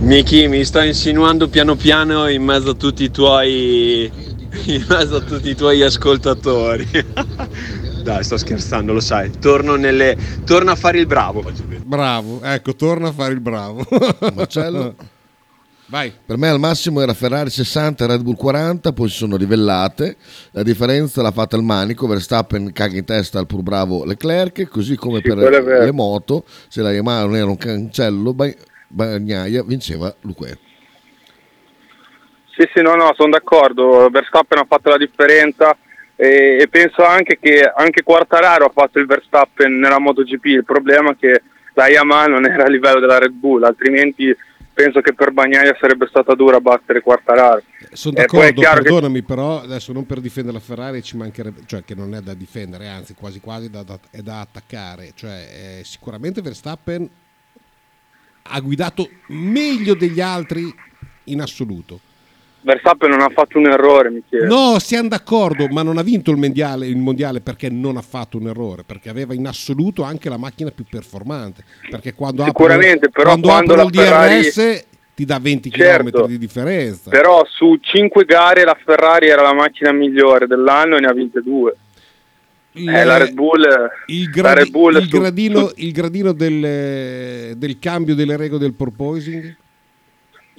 [0.00, 4.10] Miki, mi sto insinuando piano piano in mezzo a tutti i tuoi
[4.66, 6.88] in mezzo a tutti i tuoi ascoltatori.
[8.02, 9.30] Dai, sto scherzando, lo sai.
[9.38, 10.16] Torno, nelle...
[10.44, 11.44] Torno a fare il bravo.
[11.84, 13.86] bravo, ecco, torna a fare il bravo.
[14.34, 14.94] Marcello?
[15.90, 16.12] Vai.
[16.24, 20.14] Per me al massimo era Ferrari 60 e Red Bull 40, poi si sono livellate.
[20.52, 24.94] La differenza l'ha fatta il manico, Verstappen caga in testa al pur bravo Leclerc, così
[24.94, 28.54] come Sì, per le moto, se la Yamaha non era un cancello, Ba-
[28.86, 30.58] Bagnaia vinceva Luque.
[32.56, 34.08] Sì, sì, no, no, sono d'accordo.
[34.12, 35.76] Verstappen ha fatto la differenza
[36.14, 40.44] e, e penso anche che anche Quartararo ha fatto il Verstappen nella MotoGP.
[40.44, 41.42] Il problema è che
[41.74, 44.32] la Yamaha non era a livello della Red Bull, altrimenti
[44.82, 47.62] penso che per Bagnaia sarebbe stata dura battere Quartararo.
[47.92, 51.02] Sono E poi è d'accordo, chiaro che- perdonami, però adesso non per difendere la Ferrari
[51.02, 54.40] ci mancherebbe, cioè che non è da difendere, anzi quasi quasi da- da- è da
[54.40, 55.12] attaccare.
[55.14, 57.08] Cioè, eh, sicuramente Verstappen
[58.42, 60.72] ha guidato meglio degli altri
[61.24, 62.00] in assoluto.
[62.62, 64.46] Verstappen non ha fatto un errore, mi chiedo.
[64.46, 68.36] No, siamo d'accordo, ma non ha vinto il mondiale, il mondiale perché non ha fatto
[68.36, 71.64] un errore, perché aveva in assoluto anche la macchina più performante.
[71.88, 75.70] Perché quando Sicuramente, aprono, però quando quando aprono il la Ferrari- DRS ti dà 20
[75.70, 76.10] Certo.
[76.22, 77.10] km di differenza.
[77.10, 81.40] Però su cinque gare la Ferrari era la macchina migliore dell'anno e ne ha vinte
[81.42, 81.74] due.
[82.72, 83.60] Eh, la Red Bull,
[84.06, 88.36] il, la gradi- Red Bull il su- gradino, su- il gradino del, del cambio delle
[88.36, 89.56] regole del porpoising?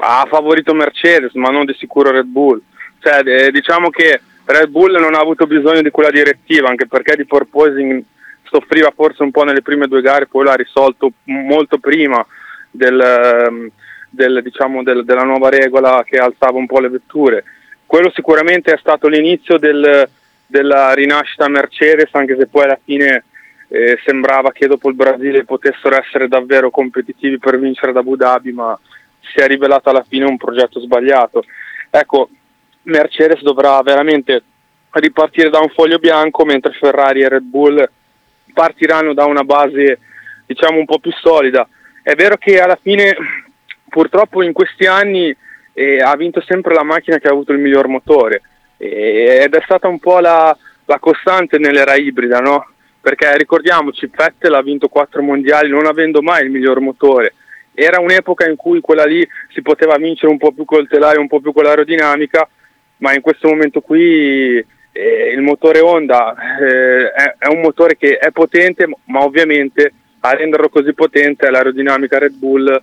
[0.02, 2.62] Ha favorito Mercedes, ma non di sicuro Red Bull.
[3.00, 7.16] Cioè, eh, diciamo che Red Bull non ha avuto bisogno di quella direttiva, anche perché
[7.16, 8.04] di porpoising
[8.44, 12.26] soffriva forse un po' nelle prime due gare, poi l'ha risolto molto prima
[12.70, 13.70] del, ehm,
[14.10, 17.44] del, diciamo, del- della nuova regola che alzava un po' le vetture.
[17.86, 20.08] Quello sicuramente è stato l'inizio del-
[20.46, 23.24] della rinascita Mercedes, anche se poi alla fine
[23.74, 28.52] eh, sembrava che dopo il Brasile potessero essere davvero competitivi per vincere da Abu Dhabi,
[28.52, 28.78] ma
[29.22, 31.44] si è rivelato alla fine un progetto sbagliato.
[31.90, 32.30] Ecco,
[32.84, 34.44] Mercedes dovrà veramente
[34.92, 37.90] ripartire da un foglio bianco, mentre Ferrari e Red Bull
[38.54, 40.00] partiranno da una base
[40.46, 41.68] diciamo un po' più solida.
[42.04, 43.16] È vero che alla fine
[43.88, 45.36] purtroppo in questi anni
[45.74, 48.42] eh, ha vinto sempre la macchina che ha avuto il miglior motore
[48.78, 50.56] eh, ed è stata un po' la,
[50.86, 52.68] la costante nell'era ibrida, no?
[53.00, 57.34] Perché ricordiamoci, Vettel ha vinto quattro mondiali non avendo mai il miglior motore.
[57.74, 61.28] Era un'epoca in cui quella lì si poteva vincere un po' più col telaio, un
[61.28, 62.48] po' più con l'aerodinamica,
[62.98, 64.58] ma in questo momento qui
[64.92, 70.32] eh, il motore Honda eh, è, è un motore che è potente, ma ovviamente a
[70.32, 72.82] renderlo così potente è l'aerodinamica Red Bull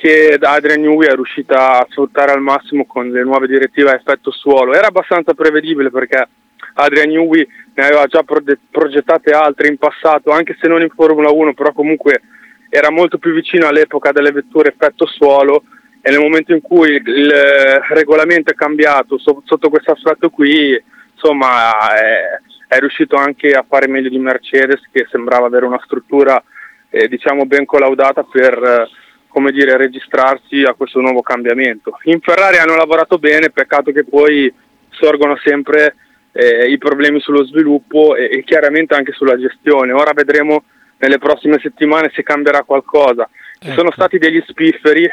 [0.00, 4.30] che Adrian Newey è riuscita a sfruttare al massimo con le nuove direttive a effetto
[4.30, 4.72] suolo.
[4.72, 6.26] Era abbastanza prevedibile perché
[6.74, 11.52] Adrian Newey ne aveva già progettate altre in passato, anche se non in Formula 1,
[11.52, 12.22] però comunque
[12.70, 15.64] era molto più vicino all'epoca delle vetture effetto suolo
[16.00, 20.82] e nel momento in cui il, eh, regolamento è cambiato so- sotto questo aspetto qui,
[21.12, 26.42] insomma è, è riuscito anche a fare meglio di Mercedes che sembrava avere una struttura
[26.88, 28.88] eh, diciamo ben collaudata per eh,
[29.30, 31.96] come dire, registrarsi a questo nuovo cambiamento.
[32.04, 34.52] In Ferrari hanno lavorato bene, peccato che poi
[34.90, 35.94] sorgono sempre
[36.32, 39.92] eh, i problemi sullo sviluppo e, e chiaramente anche sulla gestione.
[39.92, 40.64] Ora vedremo
[41.00, 43.28] nelle prossime settimane se cambierà qualcosa.
[43.58, 45.10] Ci sono stati degli spifferi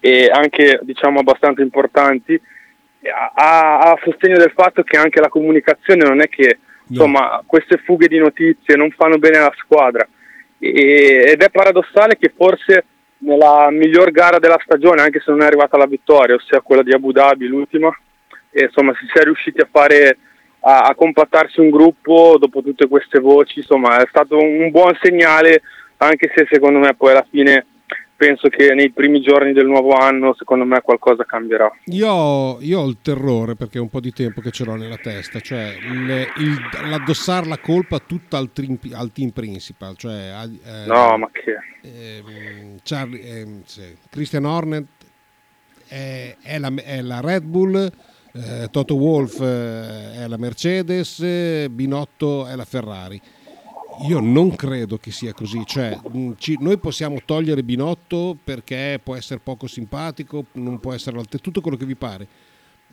[0.00, 2.40] e anche diciamo abbastanza importanti.
[3.34, 6.58] A, a sostegno del fatto che anche la comunicazione non è che
[6.88, 10.06] insomma queste fughe di notizie non fanno bene alla squadra.
[10.58, 12.84] E- ed è paradossale che forse
[13.18, 16.92] nella miglior gara della stagione, anche se non è arrivata la vittoria, ossia quella di
[16.92, 17.96] Abu Dhabi, l'ultima,
[18.50, 20.18] e, insomma si sia riusciti a fare
[20.68, 25.62] a, a compattarsi un gruppo dopo tutte queste voci, insomma è stato un buon segnale,
[25.98, 27.66] anche se secondo me poi alla fine
[28.16, 31.70] penso che nei primi giorni del nuovo anno secondo me qualcosa cambierà.
[31.84, 34.74] Io ho, io ho il terrore perché è un po' di tempo che ce l'ho
[34.74, 40.32] nella testa, cioè il- il- l'addossare la colpa tutta al, team- al team principal, cioè
[40.64, 41.58] eh, No, ma che...
[41.82, 44.86] ehm, Charlie, ehm, sì, Christian Hornet
[45.88, 47.90] è, è la, è la Red Bull,
[48.62, 53.20] eh, Toto Wolff eh, è la Mercedes, Binotto è la Ferrari.
[54.08, 59.14] Io non credo che sia così, cioè mh, ci- noi possiamo togliere Binotto perché può
[59.16, 62.26] essere poco simpatico, non può essere tutto quello che vi pare.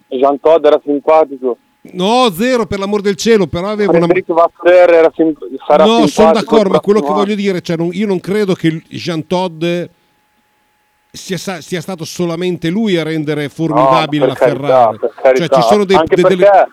[0.08, 1.58] Jean Todd era simpatico.
[1.91, 4.06] No, zero per l'amor del cielo, però aveva una...
[4.06, 7.89] Frédéric Vasseur era sim- sarà No, sono d'accordo, ma quello che voglio dire, cioè, non-
[7.91, 9.62] io non credo che Jean Todd
[11.15, 15.38] sia, sia stato solamente lui a rendere formidabile No, la carità, Ferrari.
[15.38, 16.67] Cioè, ci sono dei, anche, de- delle- perché,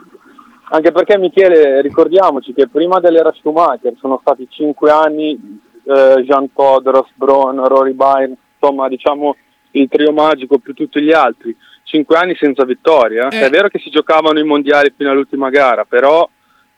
[0.71, 6.89] anche perché Michele, ricordiamoci che prima dell'era Schumacher sono stati cinque anni eh, Jean Todd,
[6.89, 9.37] Ross Brown, Rory Byrne, insomma diciamo
[9.73, 11.55] il trio magico più tutti gli altri.
[11.83, 13.29] Cinque anni senza vittoria.
[13.29, 13.41] Eh.
[13.41, 16.27] È vero che si giocavano i mondiali fino all'ultima gara, però,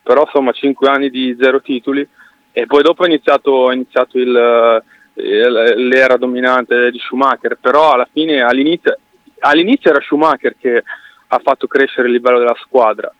[0.02, 2.06] però insomma cinque anni di zero titoli
[2.50, 4.82] e poi dopo è iniziato, è iniziato il, eh,
[5.14, 8.96] l'era dominante di Schumacher, però alla fine all'inizio,
[9.40, 10.82] all'inizio era Schumacher che
[11.28, 13.12] ha fatto crescere il livello della squadra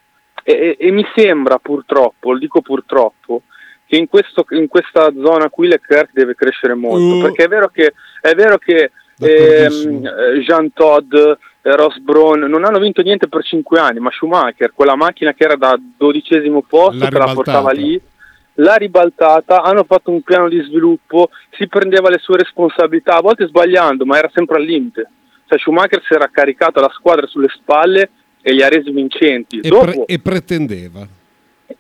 [0.42, 3.42] e, e- e mi sembra purtroppo, lo dico purtroppo,
[3.87, 7.20] che in, questo- in questa zona qui Leclerc deve crescere molto, Uh.
[7.22, 12.64] perché è vero che, è vero che ehm, eh, Jean Todd, eh, Ross Brown non
[12.64, 16.98] hanno vinto niente per cinque anni, ma Schumacher, quella macchina che era da dodicesimo posto,
[17.05, 17.35] L'ha che la ribaltata.
[17.35, 18.00] portava lì,
[18.54, 23.46] l'ha ribaltata, hanno fatto un piano di sviluppo, si prendeva le sue responsabilità, a volte
[23.46, 25.08] sbagliando, ma era sempre al limite.
[25.46, 28.10] Cioè Schumacher si era caricato la squadra sulle spalle
[28.42, 29.58] e li ha resi vincenti.
[29.60, 31.06] e, Dopo, pre- e pretendeva.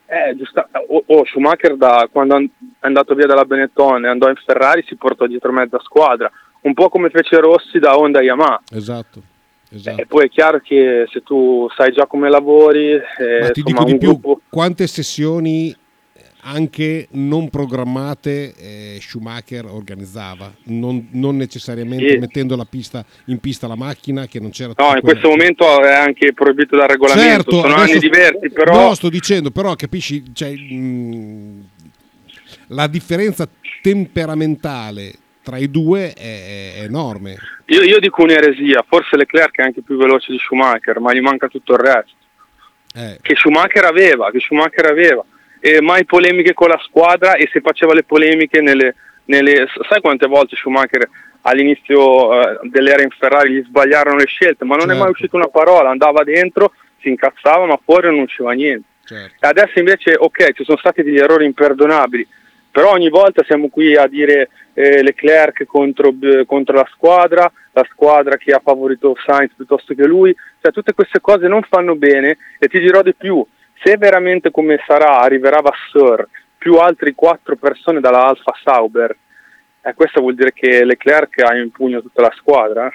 [0.06, 2.46] eh, giusta- oh, oh, Schumacher da quando è
[2.80, 6.30] andato via dalla Benetton e andò in Ferrari si portò dietro mezza squadra,
[6.62, 8.62] un po' come fece Rossi da Honda Yamaha.
[8.70, 9.22] Esatto.
[9.70, 10.00] esatto.
[10.00, 13.00] E poi è chiaro che se tu sai già come lavori, eh,
[13.40, 14.40] Ma ti insomma, dico di più, gruppo...
[14.48, 15.74] quante sessioni
[16.44, 22.16] anche non programmate eh, Schumacher organizzava, non, non necessariamente Sì.
[22.18, 25.92] mettendo la pista, in pista la macchina che non c'era No, in questo momento è
[25.94, 30.24] anche proibito dal regolamento, Certo, sono adesso- anni diversi, però No, sto dicendo, però capisci,
[30.34, 31.68] cioè, mh,
[32.68, 33.48] la differenza
[33.80, 35.12] temperamentale
[35.42, 37.36] tra i due è, è enorme.
[37.66, 41.46] io, io dico un'eresia, forse Leclerc è anche più veloce di Schumacher, ma gli manca
[41.48, 42.12] tutto il resto.
[42.94, 45.24] Eh, Che Schumacher aveva, che Schumacher aveva.
[45.64, 48.96] E mai polemiche con la squadra e se faceva le polemiche nelle...
[49.26, 51.08] nelle sai quante volte Schumacher
[51.42, 55.12] all'inizio eh, dell'era in Ferrari gli sbagliarono le scelte, ma non è mai Certo.
[55.12, 58.86] uscita una parola, andava dentro, si incazzava, ma fuori non usciva niente.
[59.04, 59.34] certo.
[59.40, 62.26] E adesso invece, ok, ci sono stati degli errori imperdonabili,
[62.70, 67.86] però ogni volta siamo qui a dire eh, Leclerc contro, eh, contro la squadra, la
[67.90, 72.36] squadra che ha favorito Sainz piuttosto che lui, cioè tutte queste cose non fanno bene
[72.58, 73.44] e ti dirò di più,
[73.82, 79.16] se veramente come sarà arriverà Vasseur più altri quattro persone dalla Alfa Sauber,
[79.82, 82.92] eh, questo vuol dire che Leclerc ha in pugno tutta la squadra, eh,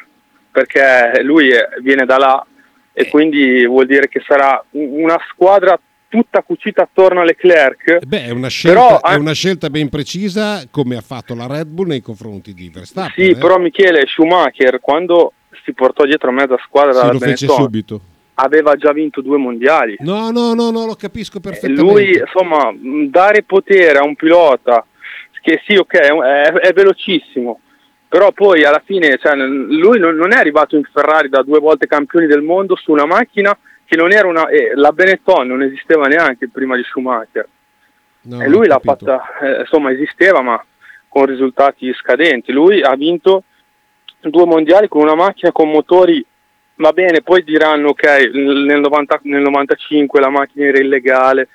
[0.51, 2.45] perché lui eh, viene da là
[2.93, 5.77] e quindi vuol dire che sarà un- una squadra
[6.07, 8.05] tutta cucita attorno a Leclerc.
[8.05, 11.45] Beh, è una, scelta, Però, è eh, una scelta ben precisa come ha fatto la
[11.47, 13.25] Red Bull nei confronti di Verstappen.
[13.25, 13.35] Sì, eh.
[13.35, 15.33] però Michele Schumacher quando
[15.65, 18.01] si portò dietro mezza squadra Sì, dalla lo fece Benetton subito.
[18.39, 19.95] Aveva già vinto due mondiali.
[19.99, 21.81] No, no, no, no, lo capisco E perfettamente.
[21.81, 22.73] Lui, insomma,
[23.09, 24.85] dare potere a un pilota
[25.41, 27.61] che sì, ok, è, è- velocissimo,
[28.09, 32.27] però poi alla fine cioè, lui non, è arrivato in Ferrari da due volte campioni
[32.27, 34.49] del mondo su una macchina che non era una...
[34.49, 37.47] eh, la Benetton non esisteva neanche prima di Schumacher.
[38.23, 40.61] No, e lui l'ha fatta, eh, insomma, esisteva, ma
[41.07, 42.51] con risultati scadenti.
[42.51, 43.43] Lui ha vinto
[44.19, 46.23] due mondiali con una macchina con motori,
[46.77, 51.49] va bene, poi diranno ok, nel, 90 nel 95 la macchina era illegale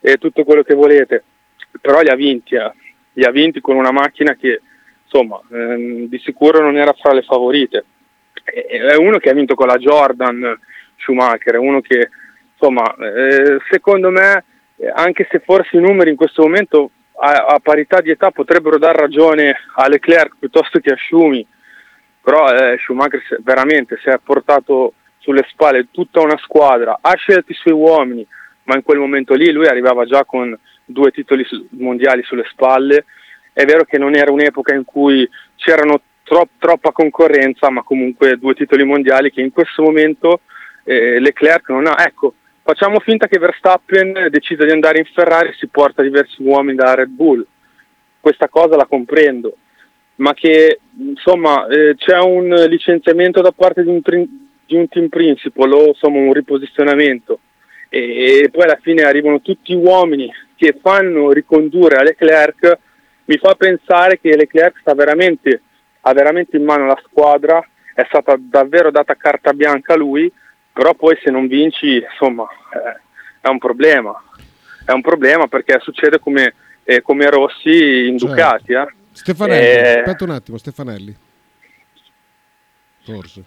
[0.00, 1.24] e tutto quello che volete,
[1.80, 2.72] però li ha vinti, eh.
[3.14, 4.60] li ha vinti con una macchina che,
[5.04, 7.84] insomma, ehm, di sicuro non era fra le favorite.
[8.42, 10.58] È uno che ha vinto con la Jordan,
[10.96, 12.08] Schumacher, è uno che,
[12.52, 14.44] insomma, eh, secondo me,
[14.76, 16.90] eh, anche se forse i numeri in questo momento
[17.20, 21.46] a, a parità di età potrebbero dar ragione a Leclerc piuttosto che a Schumi,
[22.22, 27.54] però eh, Schumacher veramente si è portato sulle spalle tutta una squadra, ha scelto i
[27.54, 28.26] suoi uomini,
[28.64, 33.04] ma in quel momento lì lui arrivava già con due titoli mondiali sulle spalle.
[33.52, 38.54] È vero che non era un'epoca in cui c'erano tro- troppa concorrenza, ma comunque due
[38.54, 40.40] titoli mondiali che in questo momento
[40.84, 41.96] eh, Leclerc non ha.
[42.04, 46.76] Ecco, facciamo finta che Verstappen decida di andare in Ferrari e si porta diversi uomini
[46.76, 47.44] da Red Bull.
[48.20, 49.56] Questa cosa la comprendo,
[50.20, 55.72] ma che insomma eh, c'è un licenziamento da parte di un, di un team principal
[55.72, 57.40] o insomma un riposizionamento
[57.88, 62.78] e, e poi alla fine arrivano tutti uomini che fanno ricondurre a Leclerc,
[63.24, 65.62] mi fa pensare che Leclerc sta veramente,
[66.02, 70.30] ha veramente in mano la squadra, è stata davvero data carta bianca a lui,
[70.70, 73.00] però poi se non vinci insomma eh,
[73.40, 74.22] è un problema,
[74.84, 76.54] è un problema perché succede come,
[76.84, 78.34] eh, come Rossi in Certo.
[78.34, 78.72] Ducati.
[78.72, 78.86] eh.
[79.12, 81.16] Stefanelli, Eh, aspetta un attimo, Stefanelli.
[83.04, 83.44] Forse.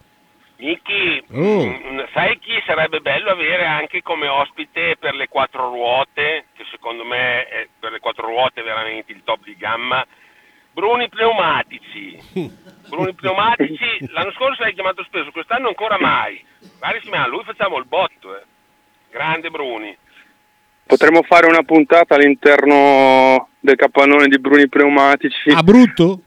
[0.56, 1.66] Miki, Oh.
[1.66, 7.04] mm, sai chi sarebbe bello avere anche come ospite per le quattro ruote, che secondo
[7.04, 10.04] me è per le quattro ruote è veramente il top di gamma,
[10.72, 12.18] Bruni Pneumatici.
[12.88, 16.42] Bruni Pneumatici, l'anno scorso l'hai chiamato spesso, quest'anno ancora mai.
[16.80, 18.42] Magari insieme a lui facciamo il botto, eh.
[19.10, 19.96] Grande Bruni.
[20.86, 25.50] Potremmo fare una puntata all'interno del capannone di Bruni Pneumatici.
[25.50, 26.20] Ah, brutto?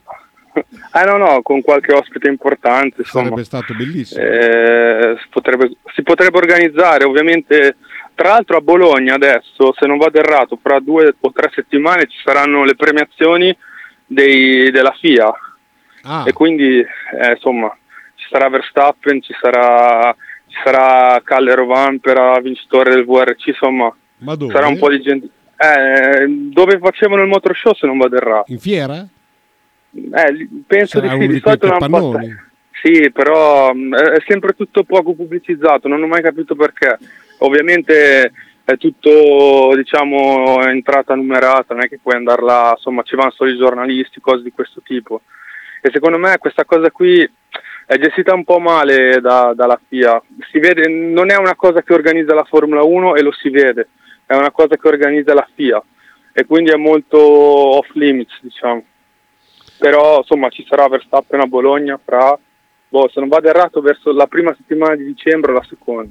[0.90, 3.26] Ah no, no, con qualche ospite importante, insomma.
[3.26, 4.24] Sarebbe stato bellissimo.
[4.24, 7.76] Eh, si, potrebbe, si potrebbe organizzare, ovviamente,
[8.16, 12.18] tra l'altro a Bologna adesso, se non vado errato, fra due o tre settimane ci
[12.24, 13.56] saranno le premiazioni
[14.04, 15.32] dei- della FIA
[16.02, 17.72] Ah, e quindi eh, insomma
[18.16, 20.12] ci sarà Verstappen, ci sarà,
[20.48, 24.52] ci sarà Calle Rovanpera, vincitore del VRC, insomma ma dove?
[24.52, 25.28] sarà un po' di gente.
[25.56, 28.52] Eh, dove facevano il motor show se non vado errato?
[28.52, 29.06] In fiera?
[29.90, 32.28] Eh, penso Sarà di sì, di solito l'hanno capannoni.
[32.28, 32.42] fatta-
[32.82, 36.96] Sì, però mh, è sempre tutto poco pubblicizzato, non ho mai capito perché.
[37.38, 38.32] Ovviamente
[38.64, 43.50] è tutto, diciamo, entrata numerata, non è che puoi andare là, insomma, ci vanno solo
[43.50, 45.22] i giornalisti, cose di questo tipo.
[45.80, 47.20] E secondo me questa cosa qui
[47.86, 50.22] è gestita un po' male da- dalla FIA.
[50.52, 53.88] Si vede, non è una cosa che organizza la Formula 1 e lo si vede,
[54.28, 55.82] è una cosa che organizza la FIA
[56.32, 58.84] e quindi è molto off limits, diciamo
[59.78, 62.36] però insomma ci sarà Verstappen a Bologna fra,
[62.88, 66.10] boh, se non vado errato, verso la prima settimana di dicembre o la seconda.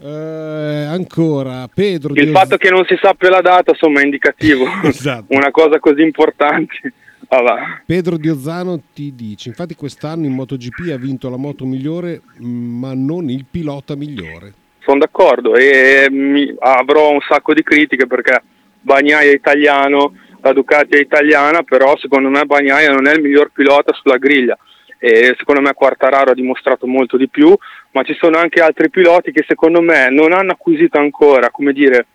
[0.00, 4.64] Eh, ancora Pedro Il Dios- fatto che non si sappia la data, insomma, è indicativo.
[4.84, 5.34] Esatto.
[5.34, 6.92] Una cosa così importante.
[7.28, 7.82] Vabbè.
[7.84, 13.28] Pedro Diozano ti dice infatti quest'anno in MotoGP ha vinto la moto migliore ma non
[13.28, 14.54] il pilota migliore
[14.88, 18.40] Sono d'accordo e mi- avrò un sacco di critiche perché
[18.80, 23.50] Bagnaia è italiano, la Ducati è italiana, però secondo me Bagnaia non è il miglior
[23.52, 24.56] pilota sulla griglia
[24.98, 27.54] e secondo me Quartararo ha dimostrato molto di più,
[27.90, 32.06] ma ci sono anche altri piloti che secondo me non hanno acquisito ancora, come dire,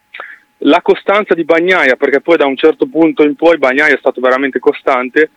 [0.66, 4.20] la costanza di Bagnaia, perché poi da un certo punto in poi Bagnaia è stato
[4.20, 5.30] veramente costante,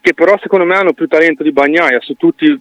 [0.00, 2.56] che però secondo me hanno più talento di Bagnaia, su tutti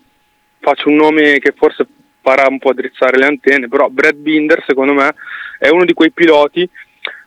[0.60, 1.86] faccio un nome che forse
[2.28, 5.16] farà un po' drizzare le antenne, però Brad Binder secondo me
[5.58, 6.70] è uno di quei piloti,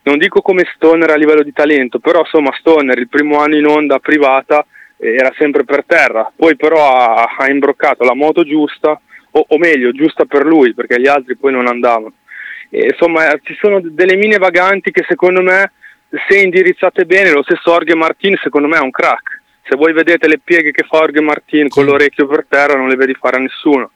[0.02, 3.64] non dico come Stoner a livello di talento, però insomma Stoner il primo anno in
[3.64, 4.66] onda privata
[4.98, 9.56] eh, era sempre per terra, poi però ha, ha imbroccato la moto giusta, o, o
[9.56, 12.12] meglio giusta per lui, perché gli altri poi non andavano.
[12.68, 15.72] E, insomma ci sono delle mine vaganti che secondo me
[16.28, 19.40] se indirizzate bene, lo stesso Orge Martin secondo me è un crack.
[19.66, 22.96] Se voi vedete le pieghe che fa Orge Martin con l'orecchio per terra non le
[22.96, 23.90] vedi fare a nessuno.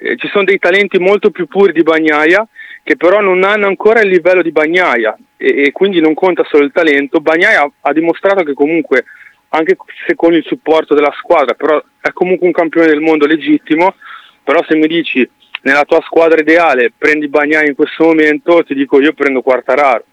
[0.00, 2.46] Eh, ci sono dei talenti molto più puri di Bagnaia
[2.84, 6.64] che però non hanno ancora il livello di Bagnaia e, e quindi non conta solo
[6.64, 7.20] il talento.
[7.20, 9.04] Bagnaia ha, ha dimostrato che comunque,
[9.48, 9.76] anche
[10.06, 13.94] se con il supporto della squadra, però è comunque un campione del mondo legittimo,
[14.42, 15.28] però se mi dici
[15.62, 20.04] nella tua squadra ideale prendi Bagnaia in questo momento, ti dico io prendo Quartararo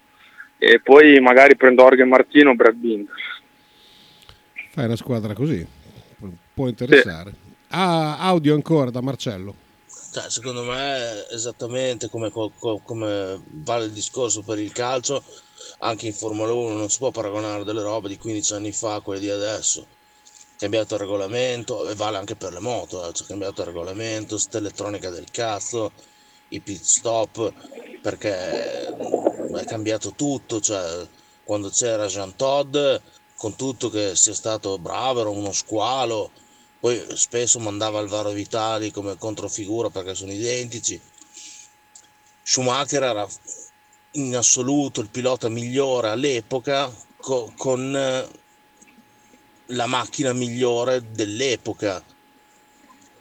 [0.58, 3.14] e poi magari prendo Orge Martino o Brad Binder.
[4.70, 5.64] fai una squadra così
[6.54, 7.32] può interessare
[7.68, 9.54] ah, audio ancora da Marcello
[10.16, 15.22] Cioè, secondo me esattamente come, co- co- come vale il discorso per il calcio,
[15.80, 19.02] anche in Formula 1 non si può paragonare delle robe di 15 anni fa a
[19.02, 19.86] quelle di adesso.
[20.56, 24.56] Cambiato il regolamento e vale anche per le moto, eh, cioè, cambiato il regolamento, sta
[24.56, 25.92] elettronica del cazzo,
[26.48, 27.52] i pit stop,
[28.00, 31.06] perché è cambiato tutto, cioè
[31.42, 32.74] quando c'era Jean Todd,
[33.34, 36.32] con tutto che sia stato bravo, era uno squalo,
[36.80, 41.00] poi spesso mandava Alvaro Vitali come controfigura perché sono identici.
[42.42, 43.28] Schumacher era
[44.12, 48.28] in assoluto il pilota migliore all'epoca co- con eh,
[49.66, 52.02] la macchina migliore dell'epoca.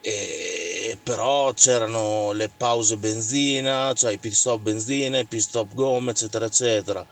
[0.02, 6.12] E però c'erano le pause benzina, cioè i pit stop benzina, i pit stop gomme,
[6.12, 7.06] eccetera, eccetera.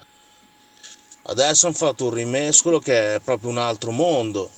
[1.24, 4.52] Adesso hanno fatto un rimescolo che è proprio un altro mondo.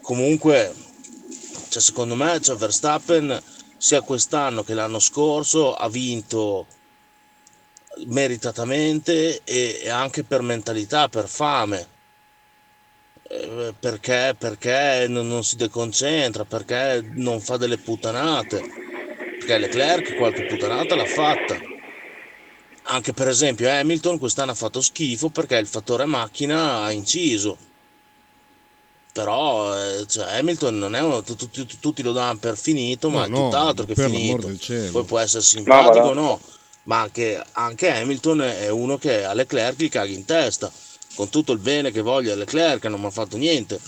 [0.00, 0.74] Comunque,
[1.70, 3.40] cioè, secondo me, cioè, Verstappen
[3.76, 6.66] sia quest'anno che l'anno scorso ha vinto
[8.06, 11.86] meritatamente e, anche per mentalità, per fame.
[13.22, 18.60] Eh, Perché, perché non si deconcentra, perché non fa delle puttanate.
[19.38, 21.56] Perché Leclerc qualche puttanata l'ha fatta.
[22.84, 27.56] Anche per esempio Hamilton quest'anno ha fatto schifo perché il fattore macchina ha inciso.
[29.12, 33.10] Però eh, cioè, Hamilton non è uno, tu- tu- tu- tutti lo danno per finito,
[33.10, 34.92] ma No, è no, tutt'altro che per l'amor finito.
[34.92, 36.20] Poi può essere simpatico o va.
[36.20, 36.40] no,
[36.84, 40.70] ma anche, anche Hamilton è uno che a Leclerc gli caga in testa.
[41.14, 43.80] Con tutto il bene che voglia Leclerc, non mi ha fatto niente.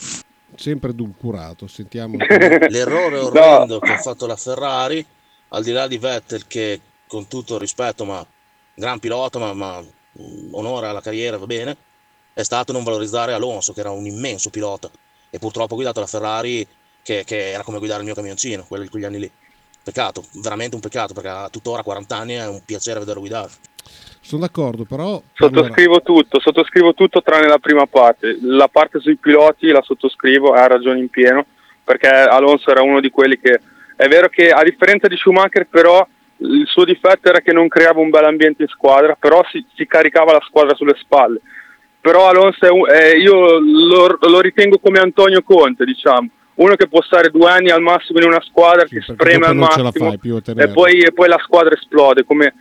[0.57, 2.17] sempre edulcurato sentiamo
[2.69, 5.05] L'errore orrendo che ha fatto la Ferrari,
[5.49, 8.27] al di là di Vettel che con tutto il rispetto, ma
[8.75, 11.77] gran pilota, ma, ma, mm, onore alla carriera, va bene,
[12.33, 14.91] è stato non valorizzare Alonso, che era un immenso pilota.
[15.35, 16.67] E purtroppo ha guidato la Ferrari
[17.03, 19.31] che, che era come guidare il mio camioncino, quelli, quegli anni lì.
[19.83, 23.51] Peccato, veramente un peccato, perché ha tuttora 40 anni è un piacere vederlo guidare.
[24.21, 28.37] sono d'accordo però allora, Sottoscrivo tutto, sottoscrivo tutto tranne la prima parte.
[28.43, 31.47] La parte sui piloti la sottoscrivo, ha ragione in pieno,
[31.83, 33.59] perché Alonso era uno di quelli che...
[33.97, 36.07] È vero che a differenza di Schumacher però
[36.37, 39.87] il suo difetto era che non creava un bel ambiente in squadra, però si, si
[39.87, 41.41] caricava la squadra sulle spalle.
[42.03, 46.29] Però Alonso è un- eh, io lo, lo ritengo come Antonio Conte, diciamo.
[46.55, 49.91] Uno che può stare due anni al massimo in una squadra, che spreme al massimo
[50.61, 52.53] e poi, e poi la squadra esplode, come,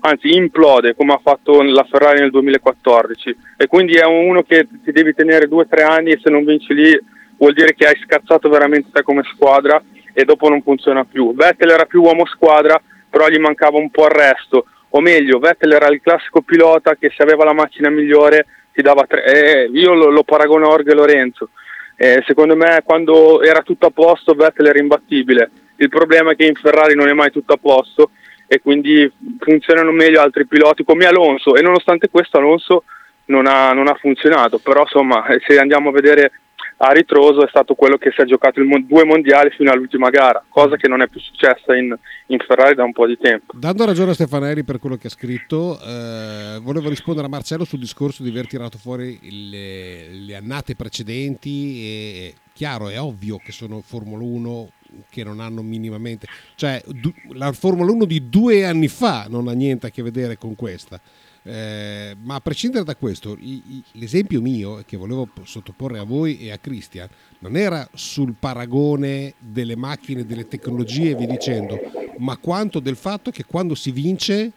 [0.00, 4.92] anzi implode come ha fatto la Ferrari nel 2014 e quindi è uno che ti
[4.92, 6.98] devi tenere due o tre anni e se non vinci lì
[7.38, 9.80] vuol dire che hai scazzato veramente te come squadra
[10.12, 11.34] e dopo non funziona più.
[11.34, 15.72] Vettel era più uomo squadra però gli mancava un po' il resto o meglio Vettel
[15.72, 19.94] era il classico pilota che se aveva la macchina migliore ti dava tre eh, io
[19.94, 21.48] lo, lo paragono a Orge Lorenzo.
[21.96, 25.50] Eh, secondo me quando era tutto a posto Vettel era imbattibile.
[25.76, 28.10] Il problema è che in Ferrari non è mai tutto a posto
[28.46, 31.56] e quindi funzionano meglio altri piloti come Alonso.
[31.56, 32.84] E nonostante questo Alonso
[33.26, 36.32] non ha, non ha funzionato, però insomma eh, se andiamo a vedere
[36.78, 40.10] a ritroso è stato quello che si è giocato il mon- due mondiali fino all'ultima
[40.10, 41.96] gara, cosa che non è più successa in,
[42.26, 43.52] in Ferrari da un po' di tempo.
[43.56, 47.78] Dando ragione a Stefanelli per quello che ha scritto, eh, volevo rispondere a Marcello sul
[47.78, 53.80] discorso di aver tirato fuori le, le annate precedenti e chiaro, è ovvio che sono
[53.80, 54.70] Formula 1
[55.10, 59.52] che non hanno minimamente, cioè du- la Formula 1 di due anni fa non ha
[59.52, 61.00] niente a che vedere con questa.
[61.48, 66.40] Eh, ma a prescindere da questo, i- i- l'esempio mio che volevo sottoporre a voi
[66.40, 71.78] e a Christian non era sul paragone delle macchine, delle tecnologie e via dicendo,
[72.18, 74.50] ma quanto del fatto che quando si vince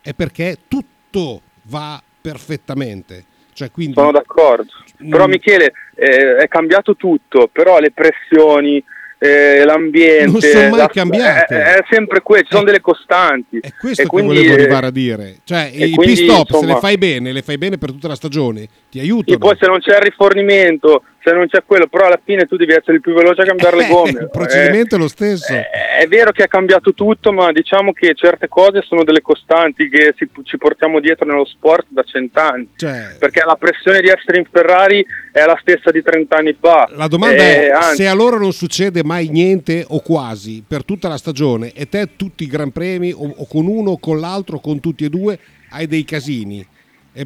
[0.00, 3.24] è perché tutto va perfettamente.
[3.52, 4.70] Cioè, quindi, Sono d'accordo.
[4.96, 5.26] Però.
[5.26, 8.80] Michele, eh, è cambiato tutto, però le pressioni,
[9.18, 10.30] eh, l'ambiente...
[10.30, 11.56] Non sono mai la- cambiate.
[11.56, 13.58] È, è sempre quello, ci sono delle costanti.
[13.58, 15.36] È questo e che quindi, volevo eh, arrivare a dire.
[15.44, 18.08] Cioè, e i quindi, pit stop, se le fai bene, le fai bene per tutta
[18.08, 19.32] la stagione, ti aiutano.
[19.32, 22.56] Sì, poi se non c'è il rifornimento, se non c'è quello, però alla fine tu
[22.56, 24.10] devi essere il più veloce a cambiare le gomme.
[24.20, 25.52] il procedimento è lo stesso.
[25.52, 25.66] Eh,
[26.00, 30.14] è vero che è cambiato tutto, ma diciamo che certe cose sono delle costanti che
[30.16, 32.70] si- ci portiamo dietro nello sport da cent'anni.
[32.76, 36.88] Cioè, Perché la pressione di essere in Ferrari è la stessa di 30 anni fa.
[36.92, 40.84] La domanda Eh, è anzi, se a loro non succede mai niente o quasi per
[40.84, 44.20] tutta la stagione e te tutti i gran premi o, o con uno o con
[44.20, 45.38] l'altro o con tutti e due
[45.70, 46.66] hai dei casini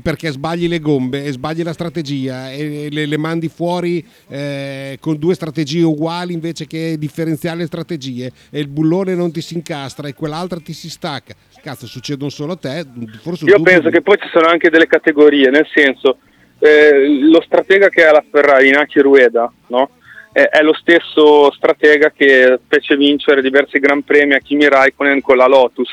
[0.01, 5.18] perché sbagli le gombe e sbagli la strategia e le, le mandi fuori eh, con
[5.18, 10.09] due strategie uguali invece che differenziare le strategie e il bullone non ti si incastra
[10.09, 12.84] e quell'altra ti si stacca cazzo succedono solo a te
[13.22, 16.18] forse Io penso che poi ci sono anche delle categorie, nel senso,
[16.59, 19.90] eh, lo stratega che ha la Ferrari, Inaki Rueda, no?
[20.32, 25.36] è, è lo stesso stratega che fece vincere diversi Gran Premi a Kimi Raikkonen con
[25.36, 25.90] la Lotus.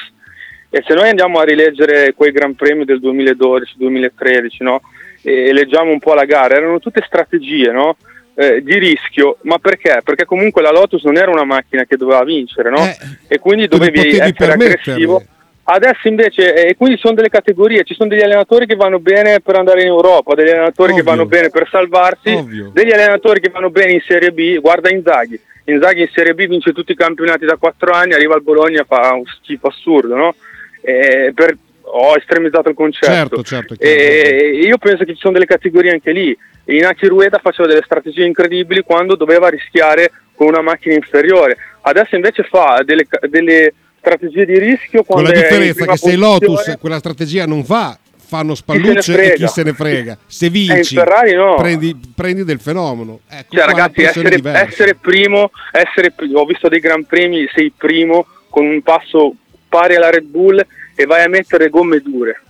[0.70, 4.82] E se noi andiamo a rileggere quei Gran Premi del 2012-2013, no?
[5.22, 7.98] e leggiamo un po' la gara, erano tutte strategie, no?
[8.36, 10.00] eh, di rischio, ma perché?
[10.04, 12.88] Perché comunque la Lotus non era una macchina che doveva vincere, no?
[13.28, 15.24] e quindi dovevi essere aggressivo.
[15.72, 19.40] Adesso invece, e quindi ci sono delle categorie, ci sono degli allenatori che vanno bene
[19.40, 21.12] per andare in Europa, degli allenatori che Ovvio.
[21.12, 22.72] vanno bene per salvarsi, Ovvio.
[22.74, 26.74] degli allenatori che vanno bene in Serie B, guarda Inzaghi, Inzaghi in Serie B vince
[26.74, 30.36] tutti i campionati da quattro anni, arriva al Bologna fa un schifo assurdo, no?
[30.82, 31.58] Eh, per-
[31.92, 33.12] ho estremizzato il concetto.
[33.12, 36.38] Certo, certo, è E io penso che ci sono delle categorie anche lì.
[36.66, 41.58] Inaki Rueda faceva delle strategie incredibili quando doveva rischiare con una macchina inferiore.
[41.82, 46.16] Adesso invece fa delle, delle strategie di rischio con la differenza che se.
[46.16, 50.54] Lotus quella strategia non va fanno spallucce e chi se ne frega se Eh, in
[50.54, 51.56] vinci Ferrari no.
[51.56, 57.06] prendi, prendi del fenomeno ecco Cioè, ragazzi, essere, essere primo, essere, ho visto dei Gran
[57.06, 59.34] Premi, sei primo con un passo
[59.70, 60.66] pari alla Red Bull
[60.96, 62.42] e vai a mettere gomme dure.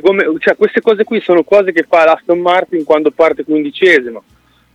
[0.00, 4.22] Gomme, cioè, queste cose qui sono cose che fa l'Aston Martin quando parte quindicesimo.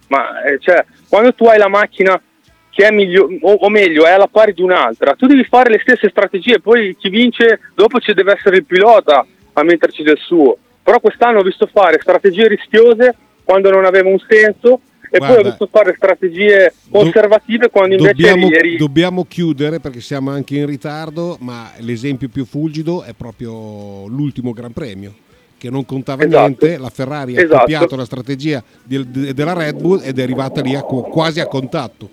[0.08, 2.22] Ma eh, cioè, quando tu hai la macchina
[2.70, 5.80] che è migliore, o, o meglio, è alla pari di un'altra, tu devi fare le
[5.80, 10.58] stesse strategie, poi chi vince dopo ci deve essere il pilota a metterci del suo.
[10.82, 14.80] Però quest'anno ho visto fare strategie rischiose quando non aveva un senso
[15.14, 19.82] e poi ho Guarda, visto fare strategie conservative quando invece dobbiamo, eri, eri- dobbiamo chiudere
[19.82, 25.14] perché siamo anche in ritardo ma l'esempio più fulgido è proprio l'ultimo Gran Premio
[25.57, 26.39] che non contava Esatto.
[26.39, 27.59] niente la Ferrari ha Esatto.
[27.59, 31.45] copiato la strategia del- de- della Red Bull ed è arrivata lì a quasi a
[31.45, 32.09] contatto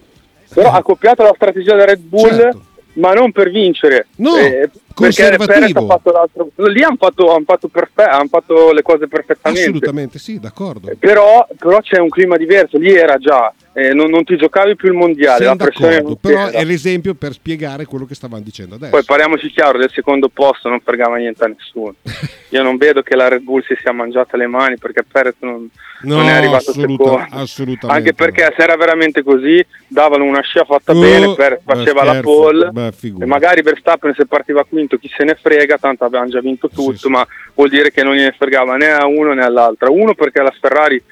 [0.52, 2.62] però ha copiato la strategia della Red Bull Certo.
[2.98, 4.06] Ma non per vincere.
[4.16, 5.46] No, perché conservativo.
[5.46, 9.62] Perez ha fatto l'altro lì hanno fatto, han fatto, perfe- han fatto le cose perfettamente.
[9.62, 10.90] Assolutamente sì d'accordo.
[10.98, 12.78] Però, però c'è un clima diverso.
[12.78, 16.46] Lì era già eh, non, non ti giocavi più il mondiale Siamo la pressione però
[16.48, 18.90] è l'esempio per spiegare quello che stavamo dicendo adesso.
[18.90, 21.94] Poi parliamoci chiaro del secondo posto non fregava niente a nessuno.
[22.50, 25.68] Io non vedo che la Red Bull si sia mangiata le mani perché Perez non,
[26.00, 27.42] No, non è arrivato assoluta- secondo.
[27.42, 32.04] assolutamente anche perché se era veramente così davano una scia fatta Oh, bene beh, faceva
[32.04, 32.70] la scherzo, pole.
[32.70, 36.68] beh, e magari Verstappen se partiva quinto chi se ne frega tanto avevano già vinto
[36.68, 40.40] tutto ma vuol dire che non gliene fregava né a uno né all'altra uno perché
[40.40, 41.02] la Ferrari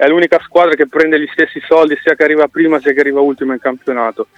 [0.00, 3.20] è l'unica squadra che prende gli stessi soldi sia che arriva prima sia che arriva
[3.20, 4.28] ultimo in campionato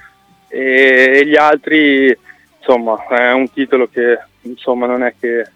[0.49, 2.17] e, e gli altri
[2.59, 5.47] insomma è un titolo che insomma non è che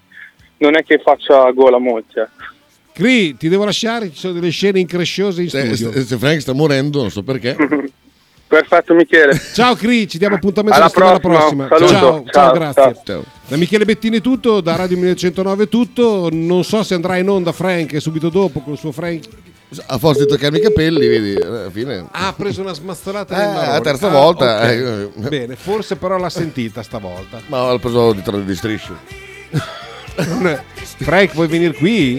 [0.59, 2.55] non è che faccia gola a molti ecco.
[2.93, 6.53] Cri ti devo lasciare ci sono delle scene incresciose in studio se- se Frank sta
[6.53, 7.57] morendo, non so perché.
[8.47, 11.89] perfetto Michele Ciao Cri, ci diamo appuntamento Alla la settimana prossima, prossima.
[11.89, 12.97] Ciao, ciao, Ciao, grazie.
[13.05, 13.25] ciao.
[13.49, 16.29] Da Michele Bettini è tutto, da Radio 1109 è tutto.
[16.31, 19.25] Non so se andrà in onda Frank subito dopo con il suo Frank.
[19.87, 22.07] A forza di toccarmi i capelli, vedi, alla fine.
[22.13, 24.63] Ha preso una smazzolata Eh, nel la terza Ah, volta, ok.
[24.71, 25.11] eh.
[25.29, 27.41] Bene, forse però l'ha sentita stavolta.
[27.47, 28.97] Ma ho preso di, di striscio.
[30.99, 32.17] Frank, vuoi venire qui?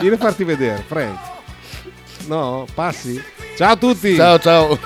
[0.00, 1.18] Vieni a farti vedere, Frank.
[2.26, 3.22] No, passi.
[3.56, 4.14] Ciao a tutti.
[4.16, 4.78] Ciao ciao.